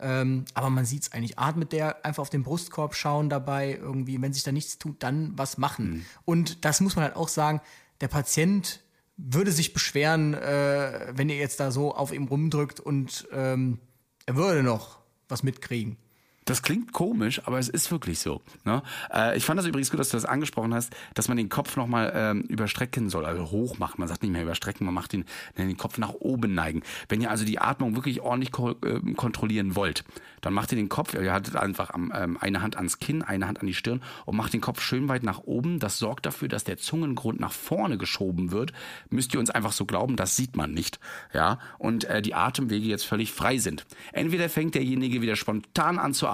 [0.00, 1.38] Ähm, aber man sieht es eigentlich.
[1.38, 5.32] Atmet der einfach auf den Brustkorb schauen dabei, irgendwie, wenn sich da nichts tut, dann
[5.36, 6.04] was machen.
[6.24, 7.60] Und das muss man halt auch sagen,
[8.00, 8.80] der Patient
[9.16, 13.78] würde sich beschweren, äh, wenn ihr jetzt da so auf ihm rumdrückt und ähm,
[14.26, 14.98] er würde noch
[15.28, 15.96] was mitkriegen.
[16.44, 18.42] Das klingt komisch, aber es ist wirklich so.
[18.64, 18.82] Ne?
[19.12, 21.76] Äh, ich fand das übrigens gut, dass du das angesprochen hast, dass man den Kopf
[21.76, 23.94] nochmal ähm, überstrecken soll, also hoch machen.
[23.98, 25.24] Man sagt nicht mehr überstrecken, man macht den,
[25.56, 26.82] den Kopf nach oben neigen.
[27.08, 30.04] Wenn ihr also die Atmung wirklich ordentlich ko äh, kontrollieren wollt,
[30.42, 33.48] dann macht ihr den Kopf, ihr haltet einfach am, ähm, eine Hand ans Kinn, eine
[33.48, 35.78] Hand an die Stirn und macht den Kopf schön weit nach oben.
[35.78, 38.74] Das sorgt dafür, dass der Zungengrund nach vorne geschoben wird.
[39.08, 41.00] Müsst ihr uns einfach so glauben, das sieht man nicht.
[41.32, 43.86] Ja, und äh, die Atemwege jetzt völlig frei sind.
[44.12, 46.33] Entweder fängt derjenige wieder spontan an zu atmen,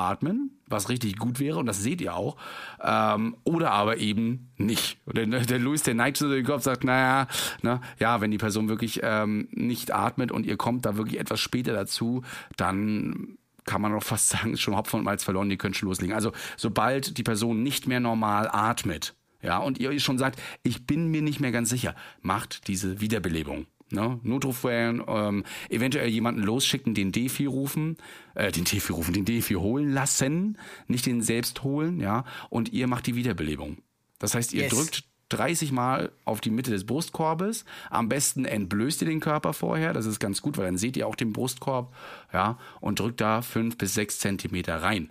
[0.67, 2.37] was richtig gut wäre, und das seht ihr auch,
[2.83, 4.99] ähm, oder aber eben nicht.
[5.07, 7.27] Der, der Louis, der neigt so den Kopf, sagt, naja,
[7.63, 11.41] ne, ja, wenn die Person wirklich ähm, nicht atmet und ihr kommt da wirklich etwas
[11.41, 12.23] später dazu,
[12.57, 15.89] dann kann man auch fast sagen, ist schon Hopfen und Malz verloren, die können schon
[15.89, 16.15] loslegen.
[16.15, 21.09] Also sobald die Person nicht mehr normal atmet, ja, und ihr schon sagt, ich bin
[21.11, 23.67] mir nicht mehr ganz sicher, macht diese Wiederbelebung.
[23.91, 24.21] Ne?
[24.23, 27.97] Notruf wählen, ähm, eventuell jemanden losschicken, den Defi rufen,
[28.35, 32.87] äh, den Defi rufen, den Defi holen lassen, nicht den selbst holen, ja, und ihr
[32.87, 33.79] macht die Wiederbelebung.
[34.19, 34.73] Das heißt, ihr Yes.
[34.73, 37.65] drückt 30 Mal auf die Mitte des Brustkorbes.
[37.89, 39.93] Am besten entblößt ihr den Körper vorher.
[39.93, 41.95] Das ist ganz gut, weil dann seht ihr auch den Brustkorb.
[42.33, 45.11] Ja, und drückt da fünf bis sechs Zentimeter rein.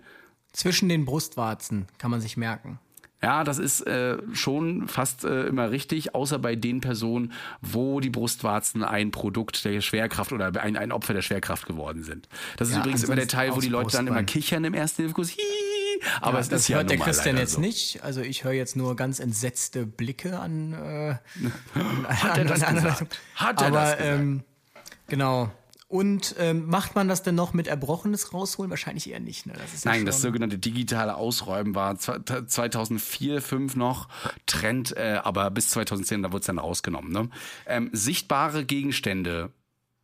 [0.52, 2.78] Zwischen den Brustwarzen kann man sich merken.
[3.22, 8.08] Ja, das ist äh, schon fast äh, immer richtig, außer bei den Personen, wo die
[8.08, 12.28] Brustwarzen ein Produkt der Schwerkraft oder ein, ein Opfer der Schwerkraft geworden sind.
[12.56, 15.02] Das ist Ja, übrigens immer der Teil, wo die Leute dann immer kichern im ersten
[15.02, 15.32] Hilfekurs.
[16.22, 17.60] Aber Ja, es das ist ja hört der nun mal Christian jetzt so.
[17.60, 18.02] nicht.
[18.02, 20.72] Also ich höre jetzt nur ganz entsetzte Blicke an.
[20.72, 20.76] Äh,
[21.74, 23.20] an Hat er das an- gesagt?
[23.34, 24.18] Hat er Aber, das gesagt?
[24.18, 24.42] Ähm,
[25.08, 25.52] genau.
[25.90, 28.70] Und ähm, macht man das denn noch mit Erbrochenes rausholen?
[28.70, 29.46] Wahrscheinlich eher nicht.
[29.46, 29.54] Ne?
[29.54, 34.08] Das ist ja Nein, das sogenannte digitale Ausräumen war zwe- 2004, 2005 noch
[34.46, 37.10] Trend, äh, aber bis 2010, da wurde es dann rausgenommen.
[37.10, 37.28] Ne?
[37.66, 39.50] Ähm, sichtbare Gegenstände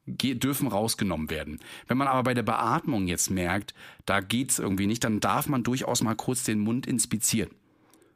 [0.09, 1.61] ge- dürfen rausgenommen werden.
[1.87, 3.73] Wenn man aber bei der Beatmung jetzt merkt,
[4.07, 7.51] da geht's irgendwie nicht, dann darf man durchaus mal kurz den Mund inspizieren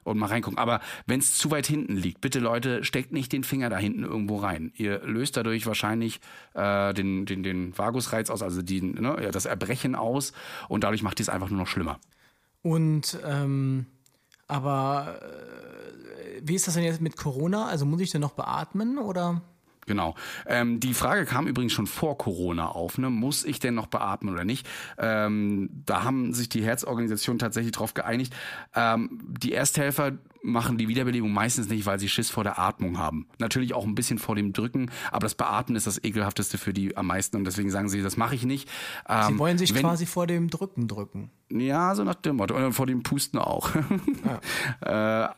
[0.04, 0.58] und mal reingucken.
[0.58, 4.04] Aber wenn es zu weit hinten liegt, bitte Leute, steckt nicht den Finger da hinten
[4.04, 4.72] irgendwo rein.
[4.76, 6.20] Ihr löst dadurch wahrscheinlich
[6.54, 10.32] äh, den, den, den Vagusreiz aus, also die, ne, das Erbrechen aus
[10.68, 11.98] und dadurch macht ihr es einfach nur noch schlimmer.
[12.62, 13.86] Und ähm,
[14.46, 17.66] aber äh, wie ist das denn jetzt mit Corona?
[17.66, 19.42] Also muss ich denn noch beatmen oder?
[19.90, 20.14] Genau.
[20.46, 22.96] Ähm, die Frage kam übrigens schon vor Corona auf.
[22.96, 23.10] Ne?
[23.10, 24.64] Muss ich denn noch beatmen oder nicht?
[24.98, 28.32] Ähm, da haben sich die Herzorganisationen tatsächlich drauf geeinigt.
[28.76, 30.12] Ähm, die Ersthelfer
[30.44, 33.26] machen die Wiederbelebung meistens nicht, weil sie Schiss vor der Atmung haben.
[33.40, 36.96] Natürlich auch ein bisschen vor dem Drücken, aber das Beatmen ist das ekelhafteste für die
[36.96, 38.68] am meisten und deswegen sagen sie, das mache ich nicht.
[39.08, 41.30] Ähm, Sie wollen sich wenn- quasi vor dem Drücken drücken.
[41.50, 42.54] ja, so nach dem Motto.
[42.54, 43.70] Oder vor dem Pusten auch.
[44.82, 45.28] äh,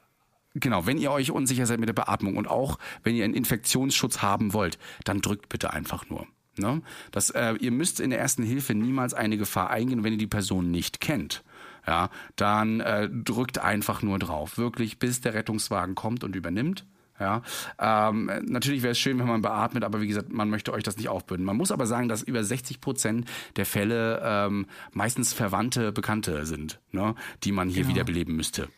[0.55, 4.23] genau, wenn ihr euch unsicher seid mit der Beatmung und auch wenn ihr einen Infektionsschutz
[4.23, 6.27] haben wollt, dann drückt bitte einfach nur.
[6.57, 6.83] Ne?
[7.11, 10.27] Das, äh, ihr müsst in der ersten Hilfe niemals eine Gefahr eingehen, wenn ihr die
[10.27, 11.45] Person nicht kennt.
[11.87, 14.57] Ja, dann äh, drückt einfach nur drauf.
[14.57, 16.87] Wirklich, bis der Rettungswagen kommt und übernimmt.
[17.19, 17.43] Ja,
[17.79, 20.97] ähm, natürlich wäre es schön, wenn man beatmet, aber wie gesagt, man möchte euch das
[20.97, 21.45] nicht aufbürden.
[21.47, 26.81] Man muss aber sagen, dass über 60 Prozent der Fälle ähm, meistens Verwandte, Bekannte sind,
[26.91, 28.69] ne, die man hier wiederbeleben müsste.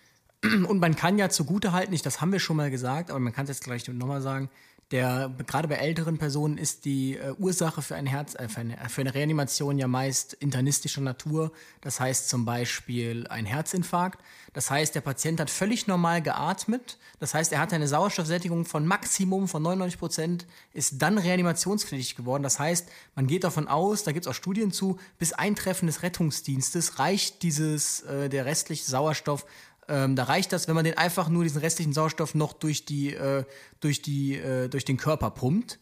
[0.69, 3.33] Und man kann ja zugute halten, nicht, das haben wir schon mal gesagt, aber man
[3.33, 4.51] kann es jetzt gleich nochmal sagen,
[4.91, 8.77] der, gerade bei älteren Personen ist die äh, Ursache für ein Herz, äh, für, eine,
[8.89, 11.53] für eine Reanimation ja meist internistischer Natur.
[11.81, 14.21] Das heißt zum Beispiel ein Herzinfarkt.
[14.53, 16.99] Das heißt, der Patient hat völlig normal geatmet.
[17.19, 22.43] Das heißt, er hatte eine Sauerstoffsättigung von Maximum von 99 Prozent, ist dann reanimationspflichtig geworden.
[22.43, 26.03] Das heißt, man geht davon aus, da gibt es auch Studien zu, bis Eintreffen des
[26.03, 29.47] Rettungsdienstes reicht dieses, äh, der restliche Sauerstoff
[29.89, 33.15] ähm, da reicht das, wenn man den einfach nur diesen restlichen Sauerstoff noch durch die,
[33.15, 33.45] äh,
[33.81, 35.79] durch die, äh, durch den Körper pumpt.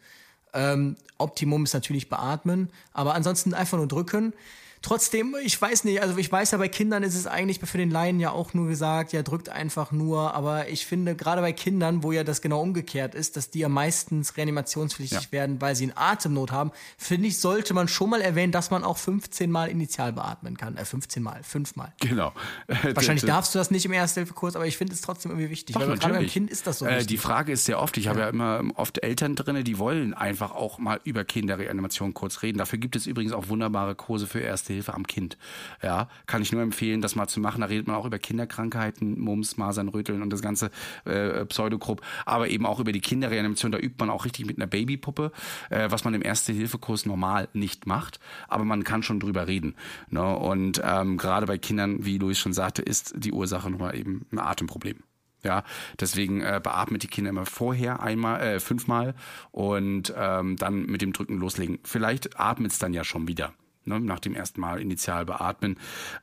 [0.55, 4.35] Ähm, Optimum ist natürlich beatmen, aber ansonsten einfach nur drücken.
[4.83, 7.91] Trotzdem, ich weiß nicht, also ich weiß ja, bei Kindern ist es eigentlich für den
[7.91, 12.03] Laien ja auch nur gesagt, ja, drückt einfach nur, aber ich finde, gerade bei Kindern,
[12.03, 15.33] wo ja das genau umgekehrt ist, dass die ja meistens reanimationspflichtig Ja.
[15.33, 18.83] werden, weil sie einen Atemnot haben, finde ich, sollte man schon mal erwähnen, dass man
[18.83, 20.77] auch 15 Mal initial beatmen kann.
[20.77, 21.93] Äh, 15 Mal, 5 Mal.
[22.01, 22.33] Genau.
[22.95, 25.87] Wahrscheinlich darfst du das nicht im Ersthilfekurs, aber ich finde es trotzdem irgendwie wichtig, Doch,
[25.87, 26.27] weil gerade beim.
[26.27, 29.03] Kind ist das so Äh, die Frage ist sehr oft, ich habe ja immer oft
[29.03, 32.59] Eltern drinne, die wollen einfach auch mal über Kinderreanimation kurz reden.
[32.59, 35.39] Dafür gibt es übrigens auch wunderbare Kurse für Erste Hilfe am Kind.
[35.83, 37.61] Ja, kann ich nur empfehlen, das mal zu machen.
[37.61, 40.71] Da redet man auch über Kinderkrankheiten, Mumps, Masern, Röteln und das ganze
[41.05, 43.73] äh, Pseudogrupp, aber eben auch über die Kinderreanimation.
[43.73, 45.33] Da übt man auch richtig mit einer Babypuppe,
[45.71, 48.21] äh, was man im Erste-Hilfe-Kurs normal nicht macht.
[48.49, 49.75] Aber man kann schon drüber reden.
[50.11, 50.37] Ne?
[50.37, 54.39] Und ähm, gerade bei Kindern, wie Luis schon sagte, ist die Ursache nochmal eben ein
[54.39, 54.99] Atemproblem.
[55.45, 55.65] Ja,
[55.99, 59.15] deswegen äh, beatmet die Kinder immer vorher einmal, äh, fünfmal
[59.51, 61.81] und ähm, dann mit dem Drücken loslegen.
[61.83, 63.53] Vielleicht atmet es dann ja schon wieder,
[63.85, 65.77] ne, nach dem ersten Mal initial beatmen.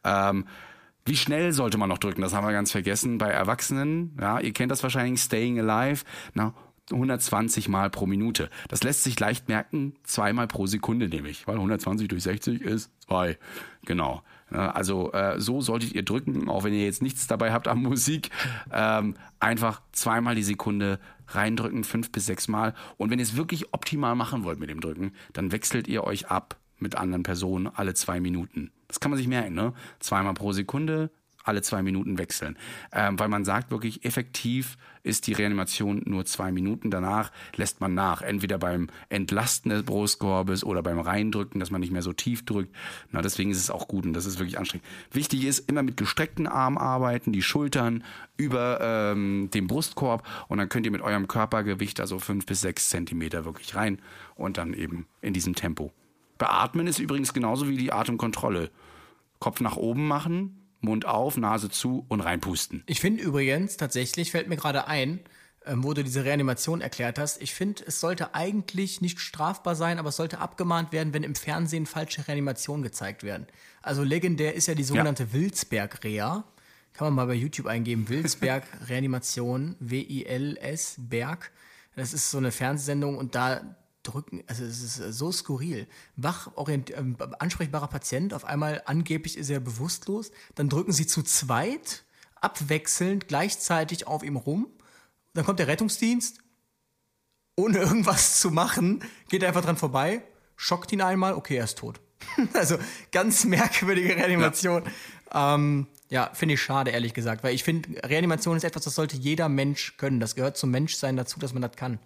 [0.04, 0.46] Ähm,
[1.06, 2.22] wie schnell sollte man noch drücken?
[2.22, 4.18] Das haben wir ganz vergessen bei Erwachsenen.
[4.20, 6.04] Ja, ihr kennt das wahrscheinlich, Staying Alive.
[6.34, 6.54] Na,
[6.92, 8.50] 120 Mal pro Minute.
[8.68, 13.38] Das lässt sich leicht merken, zweimal pro Sekunde nämlich, weil 120 durch 60 ist zwei.
[13.86, 14.22] Genau.
[14.52, 17.82] Ja, Also äh, so solltet ihr drücken, auch wenn ihr jetzt nichts dabei habt an
[17.82, 18.30] Musik.
[18.72, 22.74] Ähm, einfach zweimal die Sekunde reindrücken, fünf bis sechs Mal.
[22.98, 26.28] Und wenn ihr es wirklich optimal machen wollt mit dem Drücken, dann wechselt ihr euch
[26.28, 28.72] ab mit anderen Personen alle zwei Minuten.
[28.88, 29.74] Das kann man sich merken, ne?
[30.00, 31.12] Zweimal pro Sekunde,
[31.44, 32.58] alle zwei Minuten wechseln.
[32.92, 36.92] Ähm, weil man sagt wirklich, effektiv ist die Reanimation nur zwei Minuten.
[36.92, 38.22] Danach lässt man nach.
[38.22, 42.76] Entweder beim Entlasten des Brustkorbes oder beim Reindrücken, dass man nicht mehr so tief drückt.
[43.12, 44.86] Na, deswegen ist es auch gut und das ist wirklich anstrengend.
[45.12, 48.04] Wichtig ist, immer mit gestreckten Armen arbeiten, die Schultern
[48.38, 52.90] über ähm, dem Brustkorb und dann könnt ihr mit eurem Körpergewicht, also fünf bis sechs
[52.90, 54.00] Zentimeter wirklich rein
[54.36, 55.92] und dann eben in diesem Tempo.
[56.40, 58.72] Beatmen ist übrigens genauso wie die Atemkontrolle.
[59.38, 62.84] Kopf nach oben machen, Mund auf, Nase zu und reinpusten.
[62.88, 65.20] Ich finde übrigens, tatsächlich fällt mir gerade ein,
[65.66, 70.00] ähm, wo du diese Reanimation erklärt hast, ich finde, es sollte eigentlich nicht strafbar sein,
[70.00, 73.46] aber es sollte abgemahnt werden, wenn im Fernsehen falsche Reanimationen gezeigt werden.
[73.82, 76.46] Also legendär ist ja die sogenannte Wilsberg-Rea.
[76.94, 81.52] Kann man mal bei YouTube eingeben, Wilsberg-Reanimation, W-I-L-S, Berg.
[81.96, 85.88] Das ist so eine Fernsehsendung und da drücken, also es ist so skurril.
[86.16, 91.24] Wach, orient, ähm, ansprechbarer Patient, auf einmal angeblich ist er bewusstlos, dann drücken sie zu
[91.24, 92.04] zweit,
[92.36, 94.68] abwechselnd, gleichzeitig auf ihm rum.
[95.34, 96.40] Dann kommt der Rettungsdienst,
[97.56, 100.24] ohne irgendwas zu machen, geht einfach dran vorbei,
[100.56, 102.00] schockt ihn einmal, okay, er ist tot.
[102.54, 102.78] also
[103.12, 104.84] ganz merkwürdige Reanimation.
[105.32, 108.96] Ja, ähm, ja finde ich schade, ehrlich gesagt, weil ich finde, Reanimation ist etwas, das
[108.96, 110.20] sollte jeder Mensch können.
[110.20, 112.00] Das gehört zum Menschsein dazu, dass man das kann.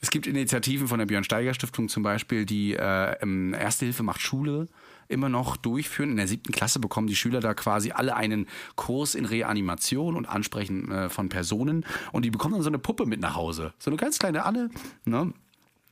[0.00, 4.20] Es gibt Initiativen von der Björn Steiger Stiftung zum Beispiel, die äh, Erste Hilfe macht
[4.20, 4.68] Schule
[5.08, 6.10] immer noch durchführen.
[6.10, 8.46] In der siebten Klasse bekommen die Schüler da quasi alle einen
[8.76, 11.84] Kurs in Reanimation und Ansprechen äh, von Personen.
[12.12, 13.72] Und die bekommen dann so eine Puppe mit nach Hause.
[13.78, 14.70] So eine ganz kleine Anne.
[15.04, 15.32] Ne?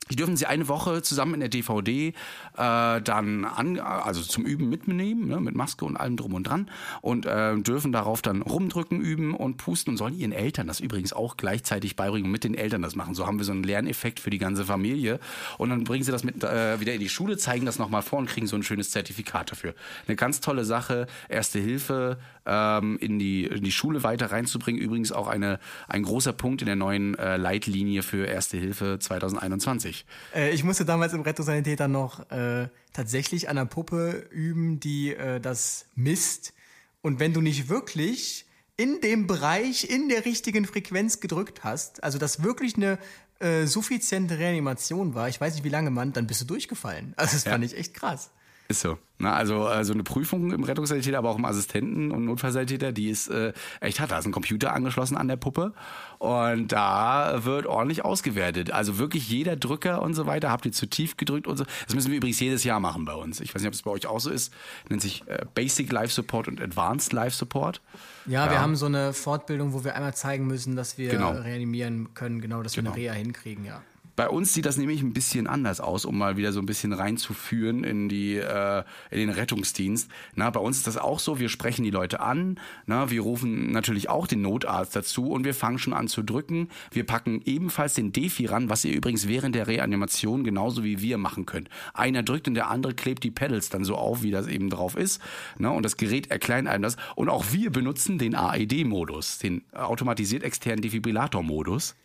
[0.09, 2.13] Die dürfen sie eine Woche zusammen in der DVD äh,
[2.55, 6.69] dann an, also zum Üben mitnehmen, ne, mit Maske und allem drum und dran
[7.01, 11.13] und äh, dürfen darauf dann rumdrücken, üben und pusten und sollen ihren Eltern das übrigens
[11.13, 13.15] auch gleichzeitig beibringen und mit den Eltern das machen.
[13.15, 15.19] So haben wir so einen Lerneffekt für die ganze Familie
[15.57, 18.19] und dann bringen sie das mit äh, wieder in die Schule, zeigen das nochmal vor
[18.19, 19.73] und kriegen so ein schönes Zertifikat dafür.
[20.07, 22.17] Eine ganz tolle Sache, Erste Hilfe
[22.47, 24.81] ähm, in, die, in die Schule weiter reinzubringen.
[24.81, 30.05] Übrigens auch eine, ein großer Punkt in der neuen äh, Leitlinie für Erste Hilfe 2021.
[30.33, 35.39] Äh, ich musste damals im Rettungssanitäter noch äh, tatsächlich an einer Puppe üben, die äh,
[35.39, 36.53] das misst.
[37.01, 38.45] Und wenn du nicht wirklich
[38.77, 42.99] in dem Bereich, in der richtigen Frequenz gedrückt hast, also das wirklich eine
[43.39, 47.13] äh, suffiziente Reanimation war, ich weiß nicht wie lange man, dann bist du durchgefallen.
[47.17, 48.31] Also das fand ich echt krass.
[48.69, 48.97] Ist so.
[49.19, 53.09] Na, also äh, so eine Prüfung im Rettungssanitäter, aber auch im Assistenten- und Notfallsanitäter, die
[53.09, 54.11] ist äh, echt hart.
[54.11, 55.73] Da ist ein Computer angeschlossen an der Puppe
[56.19, 58.71] und da wird ordentlich ausgewertet.
[58.71, 60.51] Also wirklich jeder Drücker und so weiter.
[60.51, 61.65] Habt ihr zu tief gedrückt und so.
[61.85, 63.39] Das müssen wir übrigens jedes Jahr machen bei uns.
[63.39, 64.53] Ich weiß nicht, ob es bei euch auch so ist.
[64.89, 67.81] Nennt sich äh, Basic Life Support und Advanced Life Support.
[68.27, 71.31] Ja, wir haben so eine Fortbildung, wo wir einmal zeigen müssen, dass wir Genau.
[71.31, 73.81] reanimieren können, genau, dass wir eine Reha hinkriegen, ja.
[74.17, 76.91] Bei uns sieht das nämlich ein bisschen anders aus, um mal wieder so ein bisschen
[76.91, 80.09] reinzuführen in die äh, in den Rettungsdienst.
[80.33, 81.39] Na, bei uns ist das auch so.
[81.39, 82.59] Wir sprechen die Leute an.
[82.87, 86.69] Na, wir rufen natürlich auch den Notarzt dazu und wir fangen schon an zu drücken.
[86.89, 91.19] Wir packen ebenfalls den Defi ran, was ihr übrigens während der Reanimation genauso wie wir
[91.19, 91.69] machen könnt.
[91.93, 94.97] Einer drückt und der andere klebt die Pedals dann so auf, wie das eben drauf
[94.97, 95.21] ist.
[95.59, 96.97] Na, und das Gerät erklärt einem das.
[97.15, 101.95] Und auch wir benutzen den AED-Modus, den automatisiert externen Defibrillator-Modus.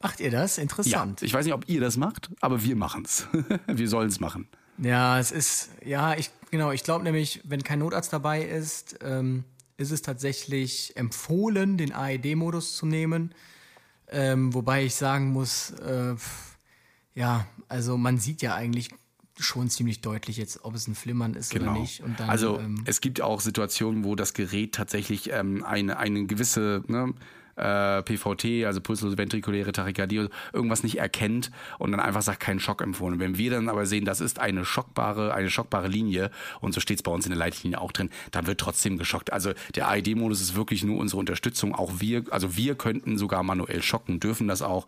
[0.00, 0.56] Macht ihr das?
[0.56, 1.22] Ja, Interessant.
[1.22, 3.26] ich weiß nicht, ob ihr das macht, aber wir machen's.
[3.66, 4.48] wir sollen's machen.
[4.78, 9.44] Ja, es ist, ja, ich, genau, ich glaube nämlich, wenn kein Notarzt dabei ist, ähm,
[9.78, 13.34] ist es tatsächlich empfohlen, den AED-Modus zu nehmen.
[14.08, 16.14] Ähm, wobei ich sagen muss, äh,
[17.14, 18.90] ja, also man sieht ja eigentlich
[19.38, 22.02] schon ziemlich deutlich jetzt, ob es ein Flimmern ist oder nicht.
[22.02, 26.26] Und dann, also ähm, es gibt auch Situationen, wo das Gerät tatsächlich ähm, eine, eine
[26.26, 27.12] gewisse ne,
[27.56, 32.82] äh, PVT, also pulslose ventrikuläre Tachykardie, irgendwas nicht erkennt und dann einfach sagt, kein Schock
[32.82, 33.20] empfohlen.
[33.20, 36.30] Wenn wir dann aber sehen, das ist eine schockbare, eine schockbare Linie
[36.60, 39.32] und so steht es bei uns in der Leitlinie auch drin, dann wird trotzdem geschockt.
[39.32, 41.74] Also der AED-Modus ist wirklich nur unsere Unterstützung.
[41.74, 44.86] Auch wir, also wir könnten sogar manuell schocken, dürfen das auch.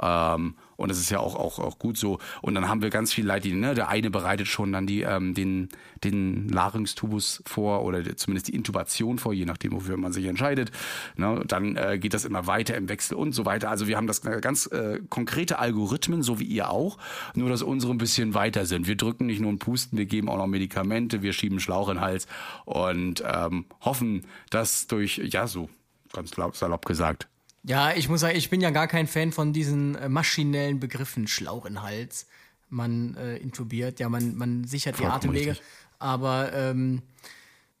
[0.00, 2.18] Ähm, und das ist ja auch, auch, auch gut so.
[2.40, 3.60] Und dann haben wir ganz viele Leitlinien.
[3.60, 3.74] Ne?
[3.74, 5.68] Der eine bereitet schon dann die, ähm, den,
[6.02, 10.70] den Larynxtubus vor oder zumindest die Intubation vor, je nachdem, wofür man sich entscheidet.
[11.16, 11.44] Ne?
[11.46, 13.68] Dann äh, geht das immer weiter im Wechsel und so weiter.
[13.68, 16.96] Also wir haben das äh, ganz äh, konkrete Algorithmen, so wie ihr auch,
[17.34, 18.86] nur dass unsere ein bisschen weiter sind.
[18.86, 21.96] Wir drücken nicht nur und pusten, wir geben auch noch Medikamente, wir schieben Schlauch in
[21.96, 22.26] den Hals
[22.64, 25.68] und ähm, hoffen, dass durch, ja so,
[26.14, 27.28] ganz salopp gesagt,
[27.62, 31.26] Ja, ich muss sagen, ich bin ja gar kein Fan von diesen äh, maschinellen Begriffen,
[31.26, 32.26] Schlauch in Hals.
[32.68, 35.50] Man äh, intubiert, ja, man, man sichert die Vollkommen Atemwege.
[35.50, 35.66] richtig.
[35.98, 37.02] Aber ähm,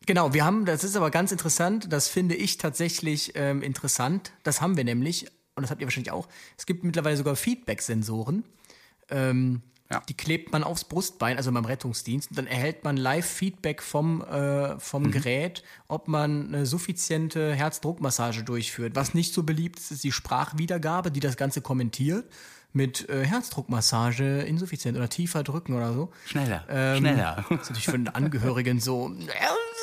[0.04, 4.32] genau, wir haben, das ist aber ganz interessant, das finde ich tatsächlich ähm, interessant.
[4.42, 6.28] Das haben wir nämlich, und das habt ihr wahrscheinlich auch.
[6.58, 8.44] Es gibt mittlerweile sogar Feedback-Sensoren.
[9.10, 10.00] Ähm, Ja.
[10.08, 14.78] Die klebt man aufs Brustbein, also beim Rettungsdienst, und dann erhält man Live-Feedback vom, äh,
[14.78, 15.10] vom Mhm.
[15.10, 18.94] Gerät, ob man eine suffiziente Herzdruckmassage durchführt.
[18.94, 22.24] Was nicht so beliebt ist, ist die Sprachwiedergabe, die das Ganze kommentiert
[22.72, 26.12] mit äh, Herzdruckmassage insuffizient oder tiefer drücken oder so.
[26.26, 27.44] schneller, Ähm, schneller.
[27.50, 29.10] Ist natürlich für den Angehörigen so,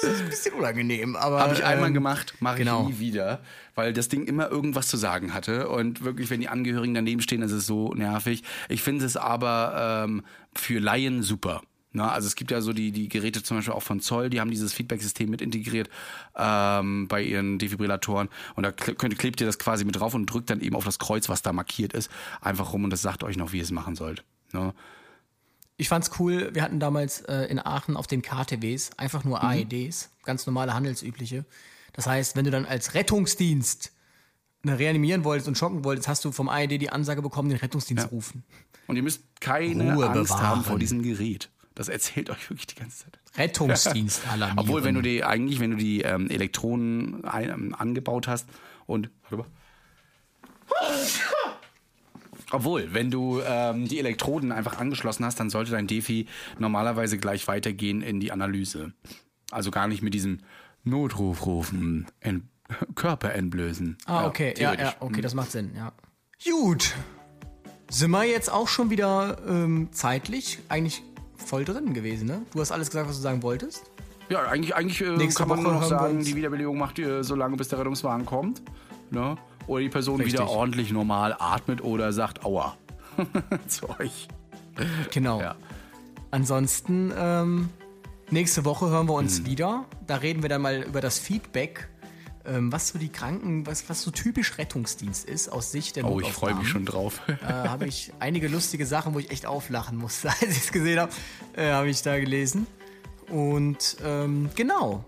[0.01, 1.39] das ist ein bisschen unangenehm, aber.
[1.39, 2.83] Habe ich einmal ähm, gemacht, mache genau.
[2.83, 3.41] ich nie wieder,
[3.75, 7.41] weil das Ding immer irgendwas zu sagen hatte und wirklich, wenn die Angehörigen daneben stehen,
[7.41, 8.43] ist es so nervig.
[8.69, 10.23] Ich finde es aber ähm,
[10.53, 11.61] für Laien super.
[11.93, 14.39] Na, also es gibt ja so die, die Geräte zum Beispiel auch von Zoll, die
[14.41, 15.89] haben dieses Feedback-System mit integriert
[16.35, 20.49] ähm, bei ihren Defibrillatoren und da könnt, klebt ihr das quasi mit drauf und drückt
[20.49, 22.11] dann eben auf das Kreuz, was da markiert ist,
[22.41, 24.23] einfach rum und das sagt euch noch, wie ihr es machen sollt.
[24.51, 24.73] Ne?
[25.77, 29.49] Ich fand's cool, wir hatten damals äh, in Aachen auf den KTWs einfach nur Mhm.
[29.49, 31.45] AEDs, ganz normale handelsübliche.
[31.93, 33.91] Das heißt, wenn du dann als Rettungsdienst
[34.63, 38.11] ne, reanimieren wolltest und schocken wolltest, hast du vom AED die Ansage bekommen, den Rettungsdienst
[38.11, 38.43] rufen.
[38.87, 40.63] Und ihr müsst keine Ruhe Angst haben bewahren.
[40.63, 41.49] vor diesem Gerät.
[41.77, 43.19] Das erzählt euch wirklich die ganze Zeit.
[43.37, 44.59] Rettungsdienst alarmieren.
[44.59, 48.49] Obwohl, wenn du die eigentlich, wenn du die ähm, Elektronen ein, ähm, angebaut hast
[48.87, 49.45] und warte mal.
[52.51, 57.47] Obwohl, wenn du ähm, die Elektroden einfach angeschlossen hast, dann sollte dein Defi normalerweise gleich
[57.47, 58.93] weitergehen in die Analyse.
[59.51, 60.39] Also gar nicht mit diesem
[60.83, 62.43] Notruf rufen, Ent
[62.95, 63.97] Körper entblößen.
[64.05, 65.93] Ah, okay, ja, ja, okay, das macht Sinn, ja.
[66.43, 66.95] Gut.
[67.89, 71.01] Sind wir jetzt auch schon wieder ähm, zeitlich eigentlich
[71.37, 72.41] voll drin gewesen, ne?
[72.53, 73.89] Du hast alles gesagt, was du sagen wolltest.
[74.29, 77.23] Ja, eigentlich, eigentlich äh, Nächste kann man Woche nur noch sagen, die Wiederbelebung macht ihr
[77.23, 78.61] so lange, bis der Rettungswagen kommt.
[79.09, 79.37] Ne?
[79.67, 80.33] Oder die Person Richtig.
[80.33, 82.75] wieder ordentlich normal atmet oder sagt Aua
[83.67, 84.27] zu euch.
[85.13, 85.39] Genau.
[85.39, 85.55] Ja.
[86.31, 87.69] Ansonsten, ähm,
[88.29, 89.85] nächste Woche hören wir uns wieder.
[90.05, 91.87] Da reden wir dann mal über das Feedback,
[92.47, 96.31] was so die Kranken, was, was so typisch Rettungsdienst ist aus Sicht der Oh, ich
[96.31, 97.21] freue mich schon drauf.
[97.27, 100.99] äh, habe ich einige lustige Sachen, wo ich echt auflachen musste, als ich es gesehen
[100.99, 101.11] habe,
[101.55, 102.67] äh, habe ich da gelesen.
[103.29, 105.03] Und ähm, genau,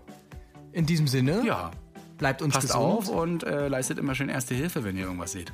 [0.72, 1.70] in diesem Sinne, ja,
[2.18, 2.84] bleibt uns passt gesund.
[2.84, 5.52] auf und äh, leistet immer schön Erste Hilfe, wenn ihr irgendwas seht.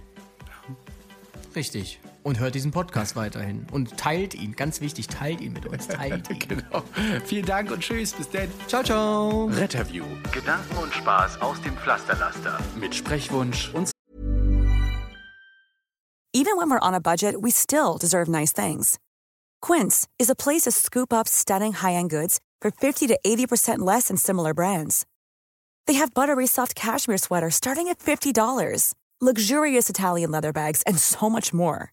[1.54, 2.00] Richtig.
[2.26, 3.68] Und hört diesen Podcast weiterhin.
[3.70, 6.40] Und teilt ihn, ganz wichtig, teilt ihn mit uns, teilt ihn.
[6.40, 6.82] Genau.
[7.24, 8.14] Vielen Dank und tschüss.
[8.14, 8.48] Bis dann.
[8.66, 9.44] Ciao, ciao.
[9.46, 12.58] Retterview Gedanken und Spaß aus dem Pflasterlaster.
[12.80, 13.92] mit Sprechwunsch und
[16.32, 18.98] Even when we're on a budget, we still deserve nice things.
[19.62, 24.08] Quince is a place to scoop up stunning high-end goods for 50 to 80% less
[24.08, 25.06] than similar brands.
[25.86, 31.30] They have buttery soft cashmere sweaters starting at $50, luxurious Italian leather bags, and so
[31.30, 31.92] much more.